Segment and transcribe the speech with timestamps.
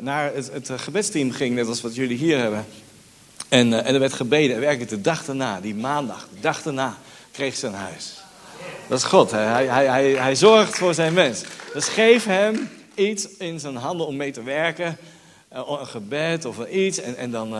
[0.00, 2.66] naar het, het gebedsteam ging, net als wat jullie hier hebben.
[3.48, 4.54] En, en er werd gebeden.
[4.54, 6.96] En werkelijk de dag daarna, die maandag, de dag daarna,
[7.30, 8.22] kreeg ze een huis.
[8.88, 9.30] Dat is God.
[9.30, 11.42] Hij, hij, hij, hij zorgt voor zijn mens.
[11.72, 14.96] Dus geef hem iets in zijn handen om mee te werken.
[15.48, 17.00] een gebed of iets.
[17.00, 17.56] En, en dan,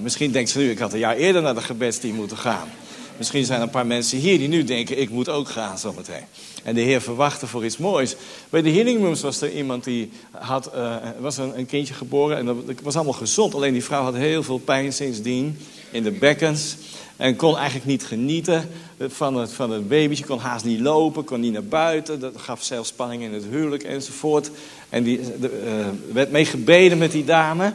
[0.00, 2.68] misschien denkt ze nu, ik had een jaar eerder naar de gebedsteam moeten gaan.
[3.16, 6.24] Misschien zijn er een paar mensen hier die nu denken, ik moet ook gaan zometeen.
[6.64, 8.16] En de Heer verwachtte voor iets moois.
[8.50, 12.36] Bij de healing rooms was er iemand die had, uh, was een, een, kindje geboren
[12.36, 13.54] en dat was allemaal gezond.
[13.54, 15.58] Alleen die vrouw had heel veel pijn sindsdien
[15.90, 16.76] in de bekkens.
[17.16, 20.24] En kon eigenlijk niet genieten van het, van het babytje.
[20.24, 22.20] Kon haast niet lopen, kon niet naar buiten.
[22.20, 24.50] Dat gaf zelfs spanning in het huwelijk enzovoort.
[24.88, 27.72] En die de, uh, werd mee gebeden met die dame.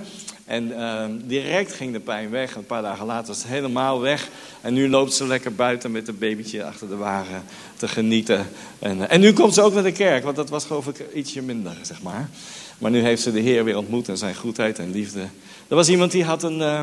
[0.49, 2.55] En uh, direct ging de pijn weg.
[2.55, 4.29] Een paar dagen later was het helemaal weg.
[4.61, 7.43] En nu loopt ze lekker buiten met het babytje achter de wagen
[7.77, 8.47] te genieten.
[8.79, 11.13] En, uh, en nu komt ze ook naar de kerk, want dat was geloof ik
[11.13, 12.29] ietsje minder, zeg maar.
[12.77, 15.21] Maar nu heeft ze de Heer weer ontmoet en zijn goedheid en liefde.
[15.67, 16.81] Er was iemand die had een, uh,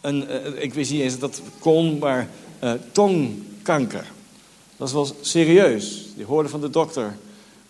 [0.00, 2.28] een ik wist niet eens dat kon, maar
[2.92, 4.04] tongkanker.
[4.76, 6.06] Dat was serieus.
[6.16, 7.16] Die hoorde van de dokter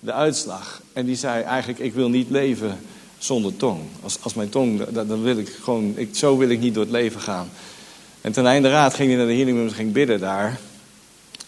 [0.00, 0.82] de uitslag.
[0.92, 2.78] En die zei eigenlijk, ik wil niet leven
[3.24, 3.80] zonder tong.
[4.02, 6.92] Als, als mijn tong, dan wil ik gewoon, ik, zo wil ik niet door het
[6.92, 7.50] leven gaan.
[8.20, 10.58] En ten einde raad ging hij naar de healing room, ging bidden daar.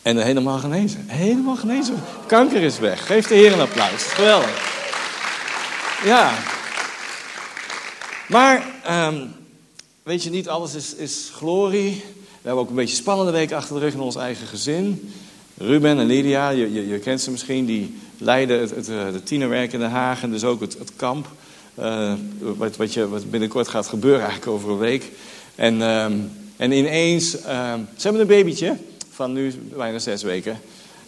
[0.03, 1.05] En helemaal genezen.
[1.07, 1.95] Helemaal genezen.
[2.27, 3.07] Kanker is weg.
[3.07, 4.03] Geef de Heer een applaus.
[4.03, 4.71] Geweldig.
[6.05, 6.35] Ja.
[8.29, 9.33] Maar, um,
[10.03, 12.05] weet je, niet alles is, is glorie.
[12.17, 15.13] We hebben ook een beetje spannende week achter de rug in ons eigen gezin.
[15.57, 19.79] Ruben en Lydia, je, je, kent ze misschien, die leiden het, het, het, tienerwerk in
[19.79, 21.27] Den Haag en dus ook het, het kamp.
[21.79, 25.11] Uh, wat, wat, je, wat binnenkort gaat gebeuren, eigenlijk over een week.
[25.55, 26.05] En, uh,
[26.57, 28.77] en ineens, uh, ze hebben een babytje
[29.11, 30.61] van nu bijna zes weken.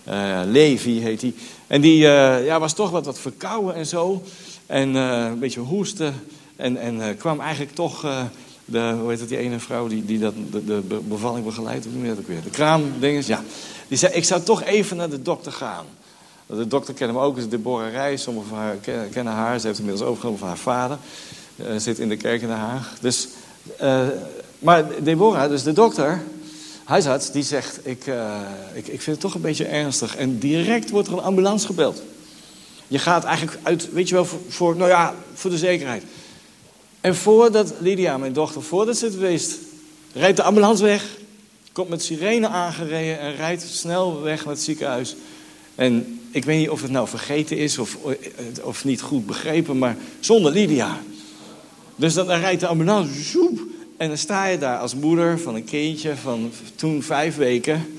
[0.05, 1.35] Eh, Levi heet hij.
[1.67, 4.23] En die ja, was toch wat, wat verkouden en zo.
[4.67, 6.15] En een beetje hoesten.
[6.57, 8.01] En, en kwam eigenlijk toch,
[8.65, 11.85] de, hoe heet het, die ene vrouw die, die dat, de, de bevalling begeleidt.
[11.85, 12.43] Hoe noem je dat ook weer?
[12.43, 13.43] De kraamdinges, ja.
[13.89, 15.85] Die zei, ik zou toch even naar de dokter gaan.
[16.47, 18.23] De dokter kennen hem ook, is Deborah Reis.
[18.23, 18.77] Sommigen haar
[19.11, 19.61] kennen haar.
[19.61, 20.99] Ze heeft inmiddels overgenomen van haar vader.
[21.57, 22.95] Uh, zit in de kerk in Den Haag.
[23.01, 23.29] Dus,
[23.83, 24.07] uh,
[24.59, 26.23] maar Deborah, dus de dokter,
[26.85, 27.81] huisarts, die zegt...
[27.83, 28.41] Ik, uh,
[28.73, 30.17] ik, ik vind het toch een beetje ernstig.
[30.17, 32.03] En direct wordt er een ambulance gebeld.
[32.87, 36.03] Je gaat eigenlijk uit, weet je wel, voor, voor nou ja, voor de zekerheid.
[37.01, 39.59] En voordat Lydia, mijn dochter, voordat ze het wist...
[40.13, 41.05] rijdt de ambulance weg.
[41.73, 45.17] Komt met sirene aangereden en rijdt snel weg naar het ziekenhuis...
[45.75, 47.99] En ik weet niet of het nou vergeten is of,
[48.63, 51.01] of niet goed begrepen, maar zonder Lydia.
[51.97, 53.61] Dus dan, rijdt de ambulance, zoep,
[53.97, 57.99] en dan sta je daar als moeder van een kindje van toen vijf weken.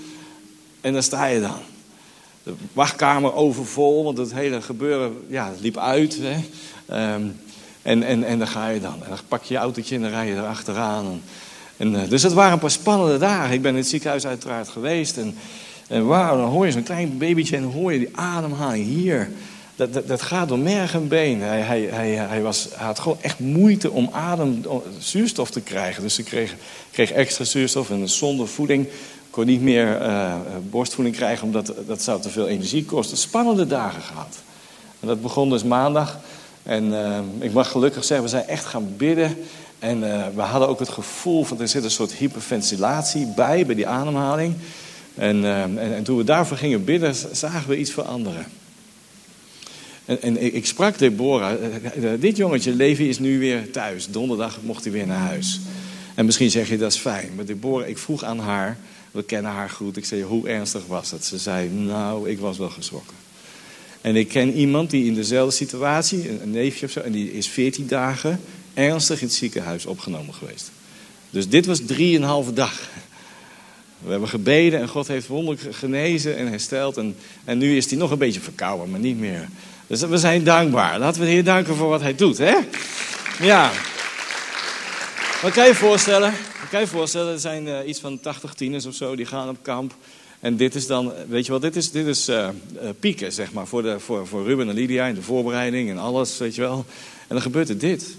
[0.81, 1.59] En dan sta je dan.
[2.43, 6.17] De wachtkamer overvol, want het hele gebeuren ja, liep uit.
[6.21, 6.35] Hè.
[7.13, 7.39] Um,
[7.81, 9.03] en, en, en dan ga je dan.
[9.03, 11.05] En dan pak je je autootje en dan rij je er achteraan.
[11.05, 11.21] En,
[11.77, 13.53] en, uh, dus het waren een paar spannende dagen.
[13.53, 15.17] Ik ben in het ziekenhuis uiteraard geweest.
[15.17, 15.35] En
[15.87, 19.29] en wauw, dan hoor je zo'n klein babytje en hoor je die ademhaling hier.
[19.75, 21.41] Dat, dat, gaat door merg en been.
[21.41, 24.61] Hij, hij, hij, hij, was, hij had gewoon echt moeite om adem,
[24.99, 26.01] zuurstof te krijgen.
[26.03, 26.55] Dus ze kreeg,
[26.91, 28.87] kreeg extra zuurstof en zonder voeding
[29.35, 30.35] kon niet meer uh,
[30.69, 33.17] borstvoeding krijgen, omdat dat zou te veel energie kosten.
[33.17, 34.37] Spannende dagen gehad.
[34.99, 36.19] En dat begon dus maandag.
[36.63, 39.37] En uh, ik mag gelukkig zeggen, we zijn echt gaan bidden.
[39.79, 43.75] En uh, we hadden ook het gevoel van er zit een soort hyperventilatie bij, bij
[43.75, 44.55] die ademhaling.
[45.15, 48.45] En, uh, en, en, toen we daarvoor gingen bidden, zagen we iets veranderen.
[50.05, 51.61] En, en ik, sprak Deborah,
[51.97, 54.07] uh, dit jongetje, Levi, is nu weer thuis.
[54.07, 55.59] Donderdag mocht hij weer naar huis.
[56.15, 57.29] En misschien zeg je dat is fijn.
[57.35, 58.77] Maar Deborah, ik vroeg aan haar,
[59.11, 59.97] we kennen haar goed.
[59.97, 61.25] Ik zei, hoe ernstig was het?
[61.25, 63.15] Ze zei, nou, ik was wel geschrokken.
[64.01, 67.47] En ik ken iemand die in dezelfde situatie, een neefje of zo, en die is
[67.47, 68.39] 14 dagen
[68.73, 70.71] ernstig in het ziekenhuis opgenomen geweest.
[71.29, 72.89] Dus dit was drieënhalve dag.
[74.05, 76.97] We hebben gebeden en God heeft wonderlijk genezen en hersteld.
[76.97, 79.47] En, en nu is hij nog een beetje verkouden, maar niet meer.
[79.87, 80.99] Dus we zijn dankbaar.
[80.99, 82.55] Laten we de Heer danken voor wat hij doet, hè?
[83.39, 83.71] Ja.
[85.41, 86.33] Wat kan je voorstellen?
[86.59, 87.33] Wat kan je voorstellen?
[87.33, 89.95] Er zijn uh, iets van 80 tieners of zo die gaan op kamp.
[90.39, 92.35] En dit is dan, weet je wat, dit is, dit is uh,
[92.83, 95.97] uh, pieken, zeg maar, voor, de, voor, voor Ruben en Lydia in de voorbereiding en
[95.97, 96.85] alles, weet je wel.
[97.19, 98.15] En dan gebeurt er dit.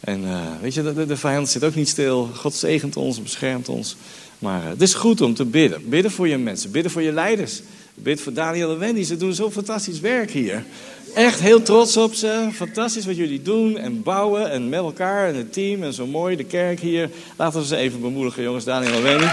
[0.00, 0.24] En
[0.60, 2.30] weet je, de, de vijand zit ook niet stil.
[2.34, 3.96] God zegent ons, beschermt ons.
[4.38, 5.88] Maar uh, het is goed om te bidden.
[5.88, 7.60] Bidden voor je mensen, bidden voor je leiders.
[7.94, 10.64] Bid voor Daniel en Wendy, ze doen zo fantastisch werk hier.
[11.14, 12.48] Echt heel trots op ze.
[12.54, 16.36] Fantastisch wat jullie doen en bouwen en met elkaar en het team en zo mooi
[16.36, 17.10] de kerk hier.
[17.36, 19.26] Laten we ze even bemoedigen, jongens, Daniel en Wendy.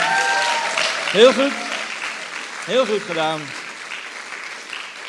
[1.11, 1.51] Heel goed.
[2.65, 3.39] Heel goed gedaan.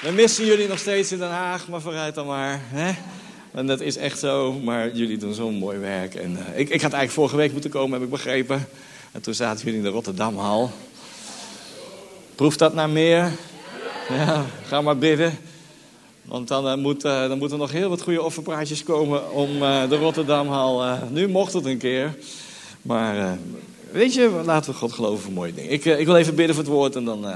[0.03, 2.61] We missen jullie nog steeds in Den Haag, maar vooruit dan maar.
[2.65, 2.93] Hè?
[3.53, 6.15] En dat is echt zo, maar jullie doen zo'n mooi werk.
[6.15, 8.69] En, uh, ik, ik had eigenlijk vorige week moeten komen, heb ik begrepen.
[9.17, 10.71] En toen zaten jullie in de Rotterdamhal.
[12.35, 13.33] Proeft dat naar meer?
[14.09, 15.39] Ja, ga maar bidden.
[16.23, 19.59] Want dan, uh, moet, uh, dan moeten nog heel wat goede offerpraatjes komen om
[19.89, 20.99] de Rotterdamhal.
[21.11, 22.15] nu mocht het een keer.
[22.83, 23.39] Maar
[23.91, 25.71] weet je, laten we God geloven voor mooie dingen.
[25.71, 27.27] Ik, ik wil even bidden voor het woord en dan...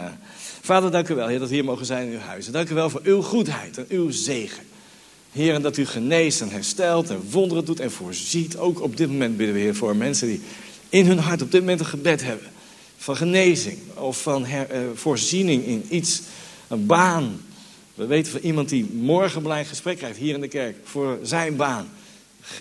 [0.60, 2.52] Vader, dank u wel, Heer, dat we hier mogen zijn in uw huizen.
[2.52, 4.62] Dank u wel voor uw goedheid en uw zegen.
[5.32, 8.56] Heer, en dat u geneest en herstelt en wonderen doet en voorziet.
[8.56, 10.42] Ook op dit moment bidden we, Heer, voor mensen die
[10.90, 12.48] in hun hart op dit moment een gebed hebben.
[12.96, 14.60] Van genezing of van uh,
[14.94, 16.20] voorziening in iets,
[16.68, 17.40] een baan.
[17.94, 21.56] We weten van iemand die morgen belangrijk gesprek krijgt hier in de kerk voor zijn
[21.56, 21.88] baan.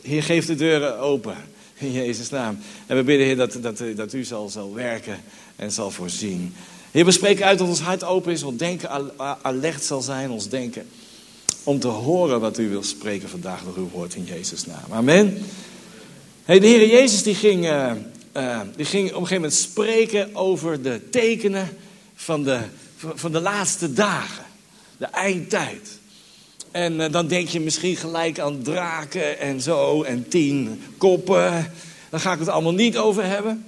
[0.01, 1.35] Heer, geef de deuren open
[1.77, 2.57] in Jezus' naam.
[2.87, 5.19] En we bidden, Heer, dat, dat, dat u zal, zal werken
[5.55, 6.53] en zal voorzien.
[6.91, 9.11] Heer, we spreken uit dat ons hart open is, ons denken
[9.41, 10.87] alert zal zijn, ons denken.
[11.63, 14.91] Om te horen wat u wil spreken vandaag door uw woord in Jezus' naam.
[14.91, 15.37] Amen.
[16.45, 17.91] Hey, de Heer Jezus die ging, uh,
[18.33, 21.77] uh, die ging op een gegeven moment spreken over de tekenen
[22.15, 22.59] van de,
[22.95, 24.45] van de laatste dagen.
[24.97, 25.99] De eindtijd.
[26.71, 31.71] En uh, dan denk je misschien gelijk aan draken en zo en tien koppen.
[32.09, 33.63] Daar ga ik het allemaal niet over hebben.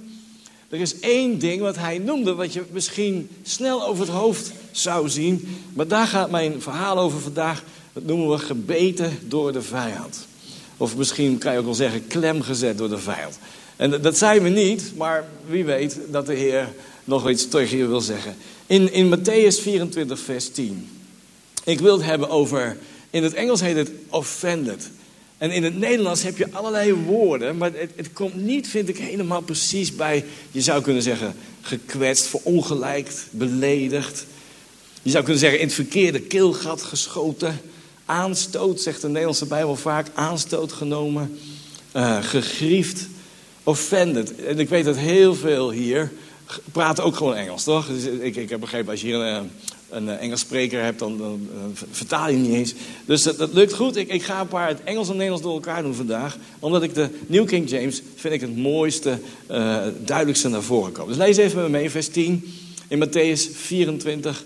[0.68, 5.08] Er is één ding wat hij noemde, wat je misschien snel over het hoofd zou
[5.08, 5.58] zien.
[5.72, 7.62] Maar daar gaat mijn verhaal over vandaag.
[7.92, 10.26] Dat noemen we gebeten door de vijand.
[10.76, 13.38] Of misschien kan je ook wel zeggen klemgezet door de vijand.
[13.82, 16.68] En dat zijn we niet, maar wie weet dat de Heer
[17.04, 18.36] nog iets tegen je wil zeggen.
[18.66, 20.88] In, in Matthäus 24, vers 10.
[21.64, 22.76] Ik wil het hebben over,
[23.10, 24.90] in het Engels heet het offended.
[25.38, 28.98] En in het Nederlands heb je allerlei woorden, maar het, het, komt niet, vind ik,
[28.98, 34.26] helemaal precies bij, je zou kunnen zeggen, gekwetst, verongelijkt, beledigd.
[35.02, 37.60] Je zou kunnen zeggen, in het verkeerde keelgat geschoten.
[38.04, 41.38] Aanstoot, zegt de Nederlandse Bijbel vaak, aanstoot genomen.
[41.96, 43.06] Uh, gegriefd,
[43.64, 44.44] offended.
[44.44, 46.12] En ik weet dat heel veel hier
[46.72, 47.86] praten ook gewoon Engels, toch?
[47.86, 49.50] Dus ik, ik heb begrepen, als je hier een,
[49.88, 51.48] een eh, Engels spreker hebt, dan, dan,
[51.90, 52.74] vertaal je niet eens.
[53.04, 53.96] Dus dat, dat lukt goed.
[53.96, 56.36] Ik, ik, ga een paar het Engels en Nederlands door elkaar doen vandaag.
[56.58, 59.18] Omdat ik de New King James vind ik het mooiste,
[59.50, 61.08] uh, duidelijkste naar voren komen.
[61.08, 62.54] Dus lees even met me mee, vers 10
[62.88, 64.44] in Matthäus 24.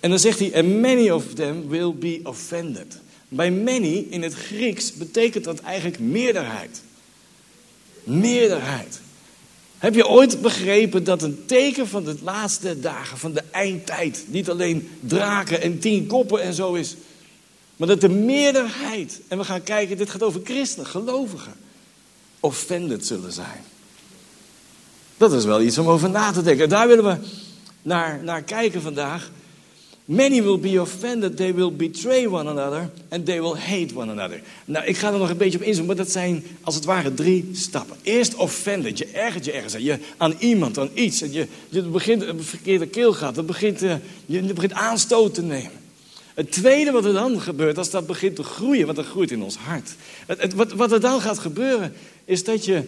[0.00, 2.98] En dan zegt hij, and many of them will be offended.
[3.28, 6.82] Bij many in het Grieks betekent dat eigenlijk meerderheid.
[8.04, 9.00] Meerderheid.
[9.78, 14.50] Heb je ooit begrepen dat een teken van de laatste dagen, van de eindtijd, niet
[14.50, 16.96] alleen draken en tien koppen en zo is,
[17.76, 21.54] maar dat de meerderheid, en we gaan kijken, dit gaat over christenen, gelovigen,
[22.40, 23.64] offended zullen zijn.
[25.16, 26.68] Dat is wel iets om over na te denken.
[26.68, 27.16] Daar willen we
[27.82, 29.30] naar, naar kijken vandaag.
[30.04, 34.40] Many will be offended, they will betray one another and they will hate one another.
[34.64, 37.14] Nou, ik ga er nog een beetje op inzoomen, maar dat zijn als het ware
[37.14, 37.96] drie stappen.
[38.02, 41.22] Eerst offended, je ergert je ergens aan, je, aan iemand, aan iets.
[41.22, 43.94] En je, je begint een verkeerde keelgat, het begint, uh,
[44.26, 45.80] je begint aanstoot te nemen.
[46.34, 49.42] Het tweede wat er dan gebeurt, als dat begint te groeien, want dat groeit in
[49.42, 49.90] ons hart.
[50.54, 51.92] Wat, wat er dan gaat gebeuren,
[52.24, 52.82] is dat je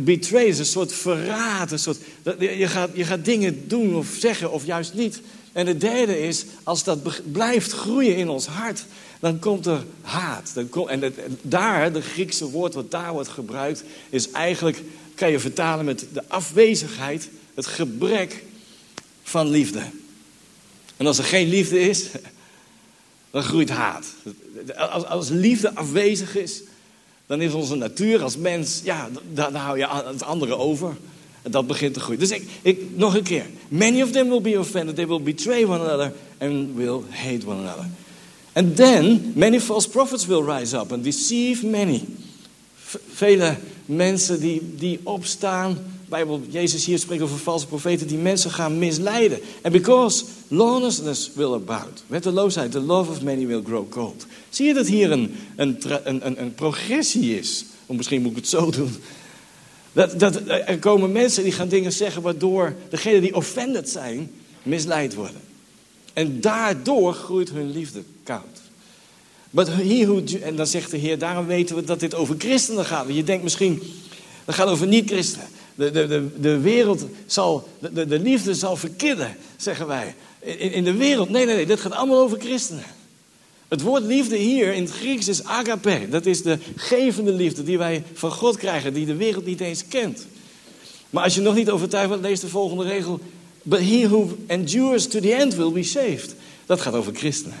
[0.00, 4.16] betray, is een soort verraad, een soort, dat, je, gaat, je gaat dingen doen of
[4.18, 5.20] zeggen of juist niet
[5.56, 8.84] en het derde is, als dat blijft groeien in ons hart,
[9.20, 10.54] dan komt er haat.
[10.54, 14.82] Dan en het, daar, de Griekse woord wat daar wordt gebruikt, is eigenlijk,
[15.14, 18.44] kan je vertalen met de afwezigheid, het gebrek
[19.22, 19.82] van liefde.
[20.96, 22.04] En als er geen liefde is,
[23.30, 24.06] dan groeit haat.
[24.76, 26.62] Als, als liefde afwezig is,
[27.26, 30.96] dan is onze natuur als mens, ja, dan hou je het andere over.
[31.50, 32.20] Dat begint te groeien.
[32.20, 33.46] Dus ik, ik, nog een keer.
[33.68, 34.94] Many of them will be offended.
[34.94, 37.86] They will betray one another and will hate one another.
[38.52, 42.02] And then many false prophets will rise up and deceive many.
[43.12, 45.78] vele mensen die, die opstaan.
[46.08, 49.38] Bijbel, Jezus hier spreekt over valse profeten die mensen gaan misleiden.
[49.62, 52.04] And because lawlessness will abound.
[52.06, 54.26] Wetteloosheid, the love of many will grow cold.
[54.48, 57.64] Zie je dat hier een, een, een, een progressie is?
[57.86, 58.90] Of misschien moet ik het zo doen.
[59.96, 64.30] Dat, dat, er komen mensen die gaan dingen zeggen waardoor degenen die offended zijn,
[64.62, 65.40] misleid worden.
[66.12, 68.60] En daardoor groeit hun liefde koud.
[69.50, 72.84] But he who, en dan zegt de Heer, daarom weten we dat dit over christenen
[72.84, 73.06] gaat.
[73.08, 73.82] Je denkt misschien,
[74.44, 75.46] dat gaat over niet-christenen.
[75.74, 80.14] De, de, de, de wereld zal, de, de liefde zal verkidden, zeggen wij.
[80.40, 82.84] In, in de wereld, nee, nee, nee, dit gaat allemaal over christenen.
[83.68, 86.08] Het woord liefde hier in het Grieks is agape.
[86.10, 89.88] Dat is de gevende liefde die wij van God krijgen, die de wereld niet eens
[89.88, 90.26] kent.
[91.10, 93.20] Maar als je nog niet overtuigd bent, lees de volgende regel.
[93.62, 96.34] But he who endures to the end will be saved.
[96.66, 97.58] Dat gaat over christenen.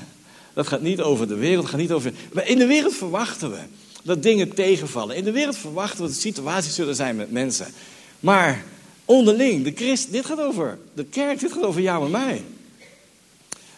[0.52, 2.12] Dat gaat niet over de wereld, gaat niet over.
[2.32, 3.58] Maar in de wereld verwachten we
[4.02, 5.16] dat dingen tegenvallen.
[5.16, 7.66] In de wereld verwachten we dat situaties zullen zijn met mensen.
[8.20, 8.64] Maar
[9.04, 12.44] onderling, de christ, dit gaat over de kerk, dit gaat over jou en mij.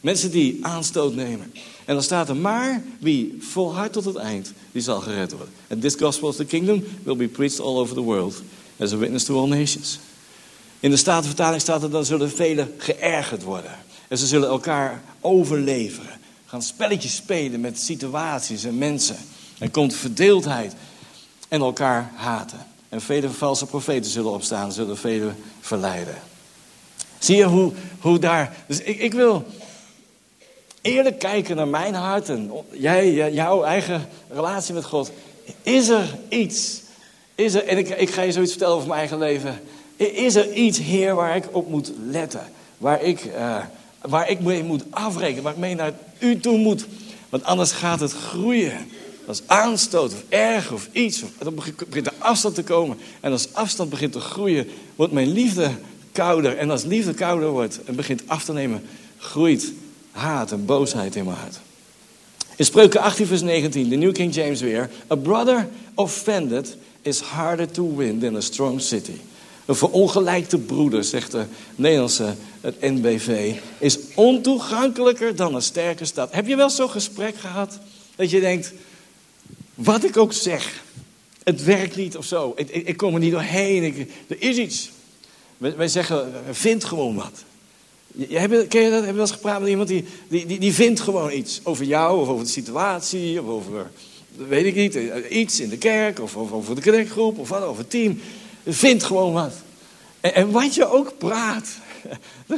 [0.00, 1.52] Mensen die aanstoot nemen.
[1.88, 5.54] En dan staat er maar wie volhardt tot het eind, die zal gered worden.
[5.68, 8.42] And this gospel of the kingdom will be preached all over the world
[8.78, 9.98] as a witness to all nations.
[10.80, 13.70] In de Statenvertaling staat er dan zullen velen geërgerd worden.
[14.08, 16.20] En ze zullen elkaar overleveren.
[16.46, 19.16] Gaan spelletjes spelen met situaties en mensen.
[19.58, 20.74] Er komt verdeeldheid
[21.48, 22.66] en elkaar haten.
[22.88, 26.16] En vele valse profeten zullen opstaan, zullen velen verleiden.
[27.18, 28.56] Zie je hoe, hoe daar.
[28.66, 29.46] Dus ik, ik wil
[30.82, 35.10] eerlijk kijken naar mijn hart en jij, jouw eigen relatie met God.
[35.62, 36.80] Is er iets?
[37.34, 39.60] Is er, en ik, ik ga je zoiets vertellen over mijn eigen leven.
[39.96, 42.42] Is er iets, Heer, waar ik op moet letten?
[42.78, 43.56] Waar ik, uh,
[44.00, 46.86] waar ik mee moet afrekenen, waar ik mee naar u toe moet?
[47.28, 48.90] Want anders gaat het groeien.
[49.26, 52.98] Als aanstoot of erg of iets, of, dan begint er afstand te komen.
[53.20, 55.70] En als afstand begint te groeien, wordt mijn liefde
[56.12, 56.56] kouder.
[56.56, 58.82] En als liefde kouder wordt en begint af te nemen,
[59.18, 59.72] groeit
[60.10, 61.60] haat en boosheid in mijn hart.
[62.56, 64.90] In Spreuken 18, vers 19, de New King James weer.
[65.10, 69.20] A brother offended is harder to win than a strong city.
[69.64, 71.44] Een verongelijkte broeder, zegt de
[71.76, 72.34] Nederlandse
[72.80, 76.32] NBV, is ontoegankelijker dan een sterke stad.
[76.32, 77.78] Heb je wel zo'n gesprek gehad
[78.16, 78.72] dat je denkt,
[79.74, 80.82] wat ik ook zeg,
[81.42, 82.52] het werkt niet of zo.
[82.56, 84.08] Ik, ik, kom er niet doorheen.
[84.28, 84.90] Er is iets.
[85.56, 87.44] Wij, wij zeggen, vind gewoon wat.
[88.68, 89.00] Ken je dat?
[89.00, 91.84] Heb je wel eens gepraat met iemand die, die, die, die vindt gewoon iets over
[91.84, 93.90] jou of over de situatie of over,
[94.36, 94.98] weet ik niet,
[95.30, 98.20] iets in de kerk of, of over de kerkgroep of wat, over het team.
[98.66, 99.52] Vindt gewoon wat.
[100.20, 101.68] En, en wat je ook praat,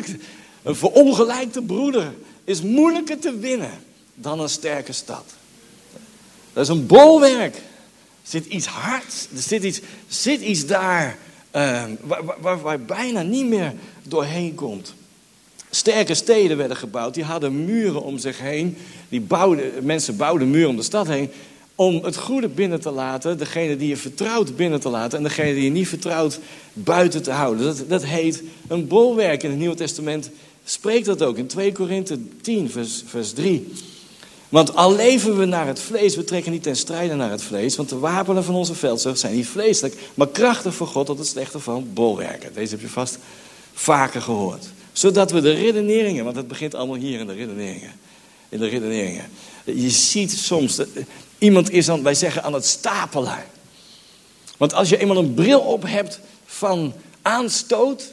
[0.62, 2.14] een verongelijkte broeder
[2.44, 3.78] is moeilijker te winnen
[4.14, 5.24] dan een sterke stad.
[6.52, 7.54] Dat is een bolwerk.
[7.54, 7.62] Er
[8.22, 11.18] zit iets hards, er zit iets, zit iets daar
[11.56, 14.94] uh, waar, waar, waar bijna niet meer doorheen komt.
[15.70, 18.76] Sterke steden werden gebouwd, die hadden muren om zich heen.
[19.08, 21.30] Die bouwden, mensen bouwden muren om de stad heen
[21.80, 25.54] om het goede binnen te laten, degene die je vertrouwt binnen te laten en degene
[25.54, 26.38] die je niet vertrouwt
[26.72, 27.64] buiten te houden.
[27.64, 30.30] Dat, dat heet een bolwerk in het Nieuwe Testament.
[30.64, 33.72] Spreekt dat ook in 2 Korinthe 10, vers, vers 3.
[34.48, 37.76] Want al leven we naar het vlees, we trekken niet ten strijde naar het vlees.
[37.76, 41.26] Want de wapenen van onze veldzucht zijn niet vleeselijk, maar krachtig voor God tot het
[41.26, 42.54] slechte van bolwerken.
[42.54, 43.18] Deze heb je vast
[43.72, 44.66] vaker gehoord.
[44.92, 47.92] Zodat we de redeneringen, want het begint allemaal hier in de redeneringen.
[48.48, 49.24] In de redeneringen.
[49.64, 50.80] Je ziet soms,
[51.38, 53.44] iemand is dan, wij zeggen, aan het stapelen.
[54.56, 56.92] Want als je eenmaal een bril op hebt van
[57.22, 58.12] aanstoot,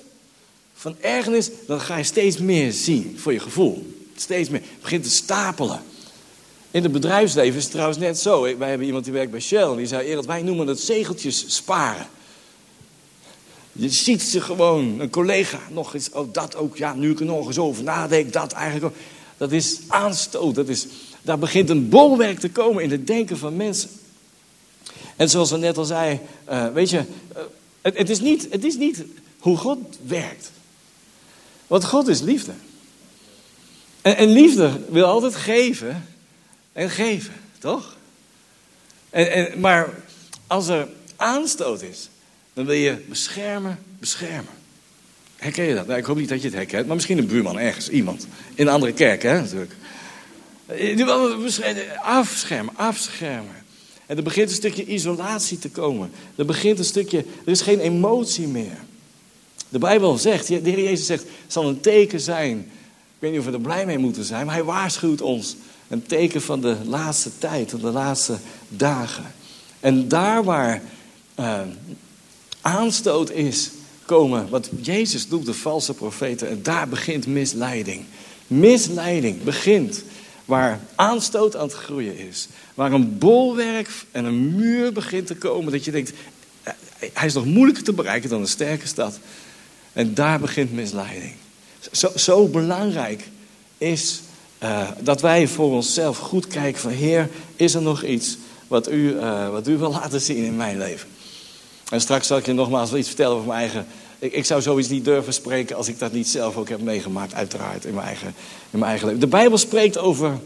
[0.73, 3.95] van ergernis, dan ga je steeds meer zien voor je gevoel.
[4.15, 4.61] Steeds meer.
[4.61, 5.81] Het begint te stapelen.
[6.71, 8.41] In het bedrijfsleven is het trouwens net zo.
[8.57, 9.75] Wij hebben iemand die werkt bij Shell.
[9.75, 12.07] Die zei eerder, wij noemen het zegeltjes sparen.
[13.79, 17.25] Je ziet ze gewoon, een collega, nog eens, oh dat ook, ja, nu ik er
[17.25, 18.95] nog eens over nadenk, dat eigenlijk.
[19.37, 20.85] Dat is aanstoot, dat is,
[21.21, 23.89] daar begint een bolwerk te komen in het denken van mensen.
[25.15, 26.19] En zoals we net al zei,
[26.49, 27.41] uh, weet je, uh,
[27.81, 29.03] het, het, is niet, het is niet
[29.39, 30.51] hoe God werkt.
[31.67, 32.51] Want God is liefde.
[34.01, 36.07] En, en liefde wil altijd geven
[36.73, 37.95] en geven, toch?
[39.09, 40.03] En, en, maar
[40.47, 42.09] als er aanstoot is,
[42.57, 44.53] dan wil je beschermen, beschermen.
[45.35, 45.87] Herken je dat?
[45.87, 48.27] Nou, ik hoop niet dat je het herkent, maar misschien een buurman ergens, iemand.
[48.55, 49.75] In een andere kerk, hè, natuurlijk.
[52.01, 53.55] Afschermen, afschermen.
[54.05, 56.11] En er begint een stukje isolatie te komen.
[56.35, 58.77] Er begint een stukje, er is geen emotie meer.
[59.69, 62.57] De Bijbel zegt, de Heer Jezus zegt, het zal een teken zijn.
[62.57, 65.55] Ik weet niet of we er blij mee moeten zijn, maar hij waarschuwt ons.
[65.87, 68.37] Een teken van de laatste tijd, van de laatste
[68.69, 69.33] dagen.
[69.79, 70.81] En daar waar
[71.39, 71.61] uh,
[72.67, 73.69] aanstoot is,
[74.05, 76.49] komen wat Jezus noemt de valse profeten.
[76.49, 78.05] En daar begint misleiding.
[78.47, 80.03] Misleiding begint
[80.45, 82.47] waar aanstoot aan het groeien is.
[82.73, 85.71] Waar een bolwerk en een muur begint te komen.
[85.71, 86.13] Dat je denkt,
[86.63, 86.73] eh,
[87.13, 89.19] hij is nog moeilijker te bereiken dan een sterke stad.
[89.93, 91.33] En daar begint misleiding.
[91.91, 93.29] Zo, zo belangrijk
[93.77, 94.21] is
[94.63, 96.91] uh, dat wij voor onszelf goed kijken van...
[96.91, 100.77] Heer, is er nog iets wat u, uh, wat u wil laten zien in mijn
[100.77, 101.07] leven?
[101.89, 103.87] En straks zal ik je nogmaals iets vertellen over mijn eigen...
[104.19, 107.33] Ik, ik, zou zoiets niet durven spreken als ik dat niet zelf ook heb meegemaakt,
[107.33, 108.27] uiteraard, in mijn eigen,
[108.69, 109.21] in mijn eigen leven.
[109.21, 110.39] De Bijbel spreekt over...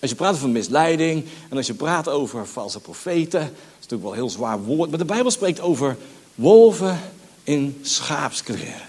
[0.00, 3.40] Als je praat over misleiding en als je praat over valse profeten...
[3.40, 5.96] Dat is natuurlijk wel een heel zwaar woord, maar de Bijbel spreekt over
[6.34, 7.00] wolven
[7.44, 8.82] in schaapskleren.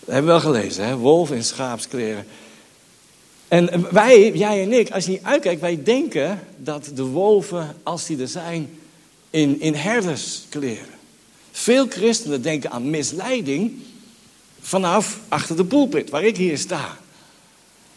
[0.00, 0.96] Dat hebben we wel gelezen, hè?
[0.96, 2.26] Wolven in schaapskleren.
[3.48, 8.06] En wij, jij en ik, als je niet uitkijkt, wij denken dat de wolven, als
[8.06, 8.77] die er zijn,
[9.30, 10.98] in, herderskleren.
[11.50, 13.82] Veel christenen denken aan misleiding
[14.60, 16.98] vanaf achter de pulpit, waar ik hier sta.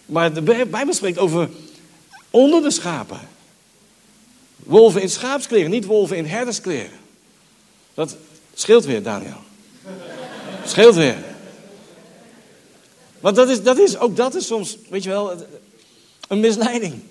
[0.06, 1.50] Maar de Bijbel spreekt over
[2.30, 3.20] onder de schapen.
[4.56, 7.00] Wolven in schaapskleren, niet wolven in herderskleren.
[7.94, 8.16] Dat
[8.54, 9.42] scheelt weer, Daniel.
[10.66, 11.18] Scheelt weer.
[13.20, 15.48] Want dat is, dat is, ook dat is soms, weet je wel,
[16.28, 17.02] een misleiding.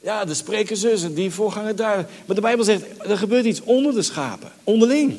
[0.00, 2.08] Ja, de spreken zussen, die voorganger daar.
[2.26, 5.18] Maar de Bijbel zegt, er gebeurt iets onder de schapen, onderling.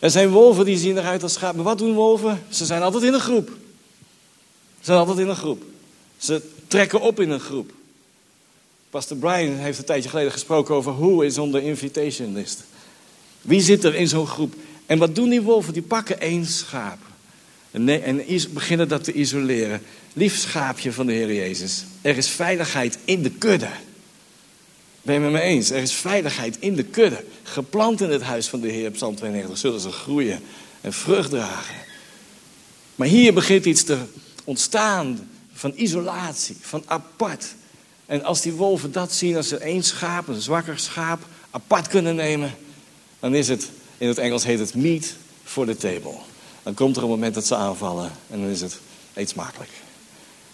[0.00, 1.56] Er zijn wolven die zien eruit als schapen.
[1.56, 2.42] Maar wat doen wolven?
[2.48, 3.48] Ze zijn altijd in een groep.
[4.78, 5.62] Ze zijn altijd in een groep.
[6.16, 7.72] Ze trekken op in een groep.
[8.90, 12.64] Pastor Brian heeft een tijdje geleden gesproken over who is on the invitation list.
[13.40, 14.54] Wie zit er in zo'n groep?
[14.86, 15.72] En wat doen die wolven?
[15.72, 16.98] Die pakken één schaap.
[17.72, 19.82] En, en beginnen dat te isoleren.
[20.12, 21.84] Lief schaapje van de Heer Jezus.
[22.00, 23.68] Er is veiligheid in de kudde.
[25.02, 25.70] Ben je het met me eens?
[25.70, 27.24] Er is veiligheid in de kudde.
[27.42, 30.40] Geplant in het huis van de Heer, Psalm 92, zullen ze groeien
[30.80, 31.74] en vrucht dragen.
[32.94, 33.98] Maar hier begint iets te
[34.44, 37.54] ontstaan van isolatie, van apart.
[38.06, 42.14] En als die wolven dat zien, als ze één schaap, een zwakker schaap, apart kunnen
[42.14, 42.54] nemen,
[43.20, 45.14] dan is het, in het Engels heet het meat
[45.44, 46.14] for the table.
[46.62, 48.78] Dan komt er een moment dat ze aanvallen en dan is het
[49.14, 49.70] eet smakelijk.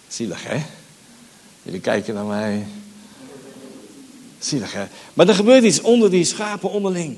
[0.09, 0.63] Zielig, hè?
[1.63, 2.67] Jullie kijken naar mij.
[4.39, 4.85] Zielig, hè?
[5.15, 7.17] Maar er gebeurt iets onder die schapen onderling.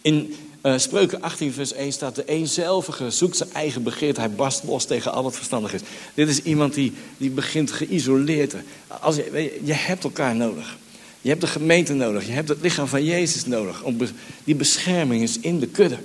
[0.00, 4.20] In uh, Spreuken 18, vers 1 staat: De eenzelvige zoekt zijn eigen begeerte.
[4.20, 5.80] Hij barst los tegen al wat verstandig is.
[6.14, 8.54] Dit is iemand die, die begint geïsoleerd.
[8.86, 10.76] Als je, je hebt elkaar nodig.
[11.20, 12.26] Je hebt de gemeente nodig.
[12.26, 13.82] Je hebt het lichaam van Jezus nodig.
[13.82, 13.96] Om
[14.44, 15.98] die bescherming is in de kudde.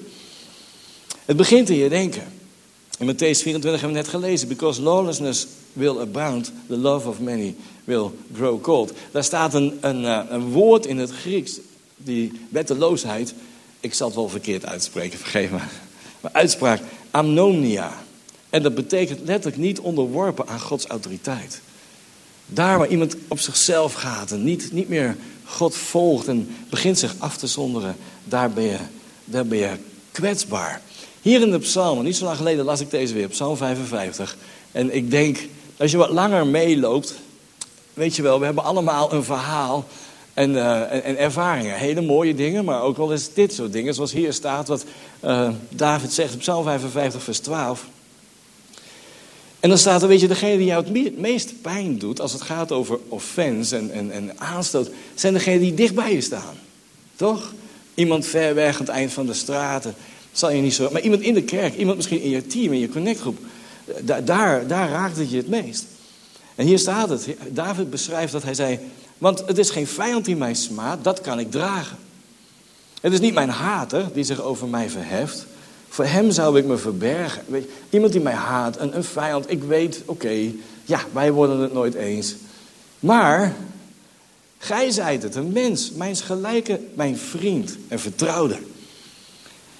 [1.29, 2.23] Het begint in je denken.
[2.97, 4.47] In Matthäus 24 hebben we net gelezen.
[4.47, 8.93] Because lawlessness will abound, the love of many will grow cold.
[9.11, 11.59] Daar staat een, een, eh, een woord in het Grieks,
[11.97, 13.33] die wetteloosheid.
[13.79, 15.57] Ik zal het wel verkeerd uitspreken, vergeef me.
[16.21, 17.93] Maar uitspraak, amnonia.
[18.49, 21.61] En dat betekent letterlijk niet onderworpen aan Gods autoriteit.
[22.45, 27.15] Daar waar iemand op zichzelf gaat en niet, niet meer God volgt en begint zich
[27.17, 28.79] af te zonderen, daar ben je,
[29.25, 29.77] daar ben je
[30.11, 30.81] kwetsbaar.
[31.21, 34.37] Hier in de psalmen, niet zo lang geleden las ik deze weer, psalm 55.
[34.71, 37.13] En ik denk, als je wat langer meeloopt,
[37.93, 39.85] weet je wel, we hebben allemaal een verhaal
[40.33, 41.75] en, uh, en, ervaringen.
[41.75, 43.93] Hele mooie dingen, maar ook wel eens dit soort dingen.
[43.93, 44.85] Zoals hier staat wat
[45.25, 47.85] uh, David zegt op psalm 55 vers 12.
[49.59, 52.21] En dan staat er, weet je, degene die jou het meest pijn doet...
[52.21, 54.89] als het gaat over offense en, en, en aanstoot...
[55.15, 56.55] zijn degenen die dicht bij je staan.
[57.15, 57.53] Toch?
[57.93, 59.95] Iemand ver weg aan het eind van de straten
[60.31, 60.89] zal je niet zo.
[60.91, 63.37] Maar iemand in de kerk, iemand misschien in je team, in je connectgroep,
[64.01, 65.85] daar, daar, raakt het je het meest.
[66.55, 67.27] En hier staat het.
[67.49, 68.79] David beschrijft dat hij zei:
[69.17, 71.97] Want het is geen vijand die mij smaadt, dat kan ik dragen.
[73.01, 75.45] Het is niet mijn hater die zich over mij verheft.
[75.89, 77.43] Voor hem zou ik me verbergen.
[77.47, 79.51] Weet je, iemand die mij haat, een, een vijand.
[79.51, 80.51] Ik weet, oké,
[80.85, 82.35] ja, wij worden het nooit eens.
[82.99, 83.55] Maar,
[84.57, 88.57] gij zijt het, een mens, mijn gelijke, mijn vriend en vertrouwde.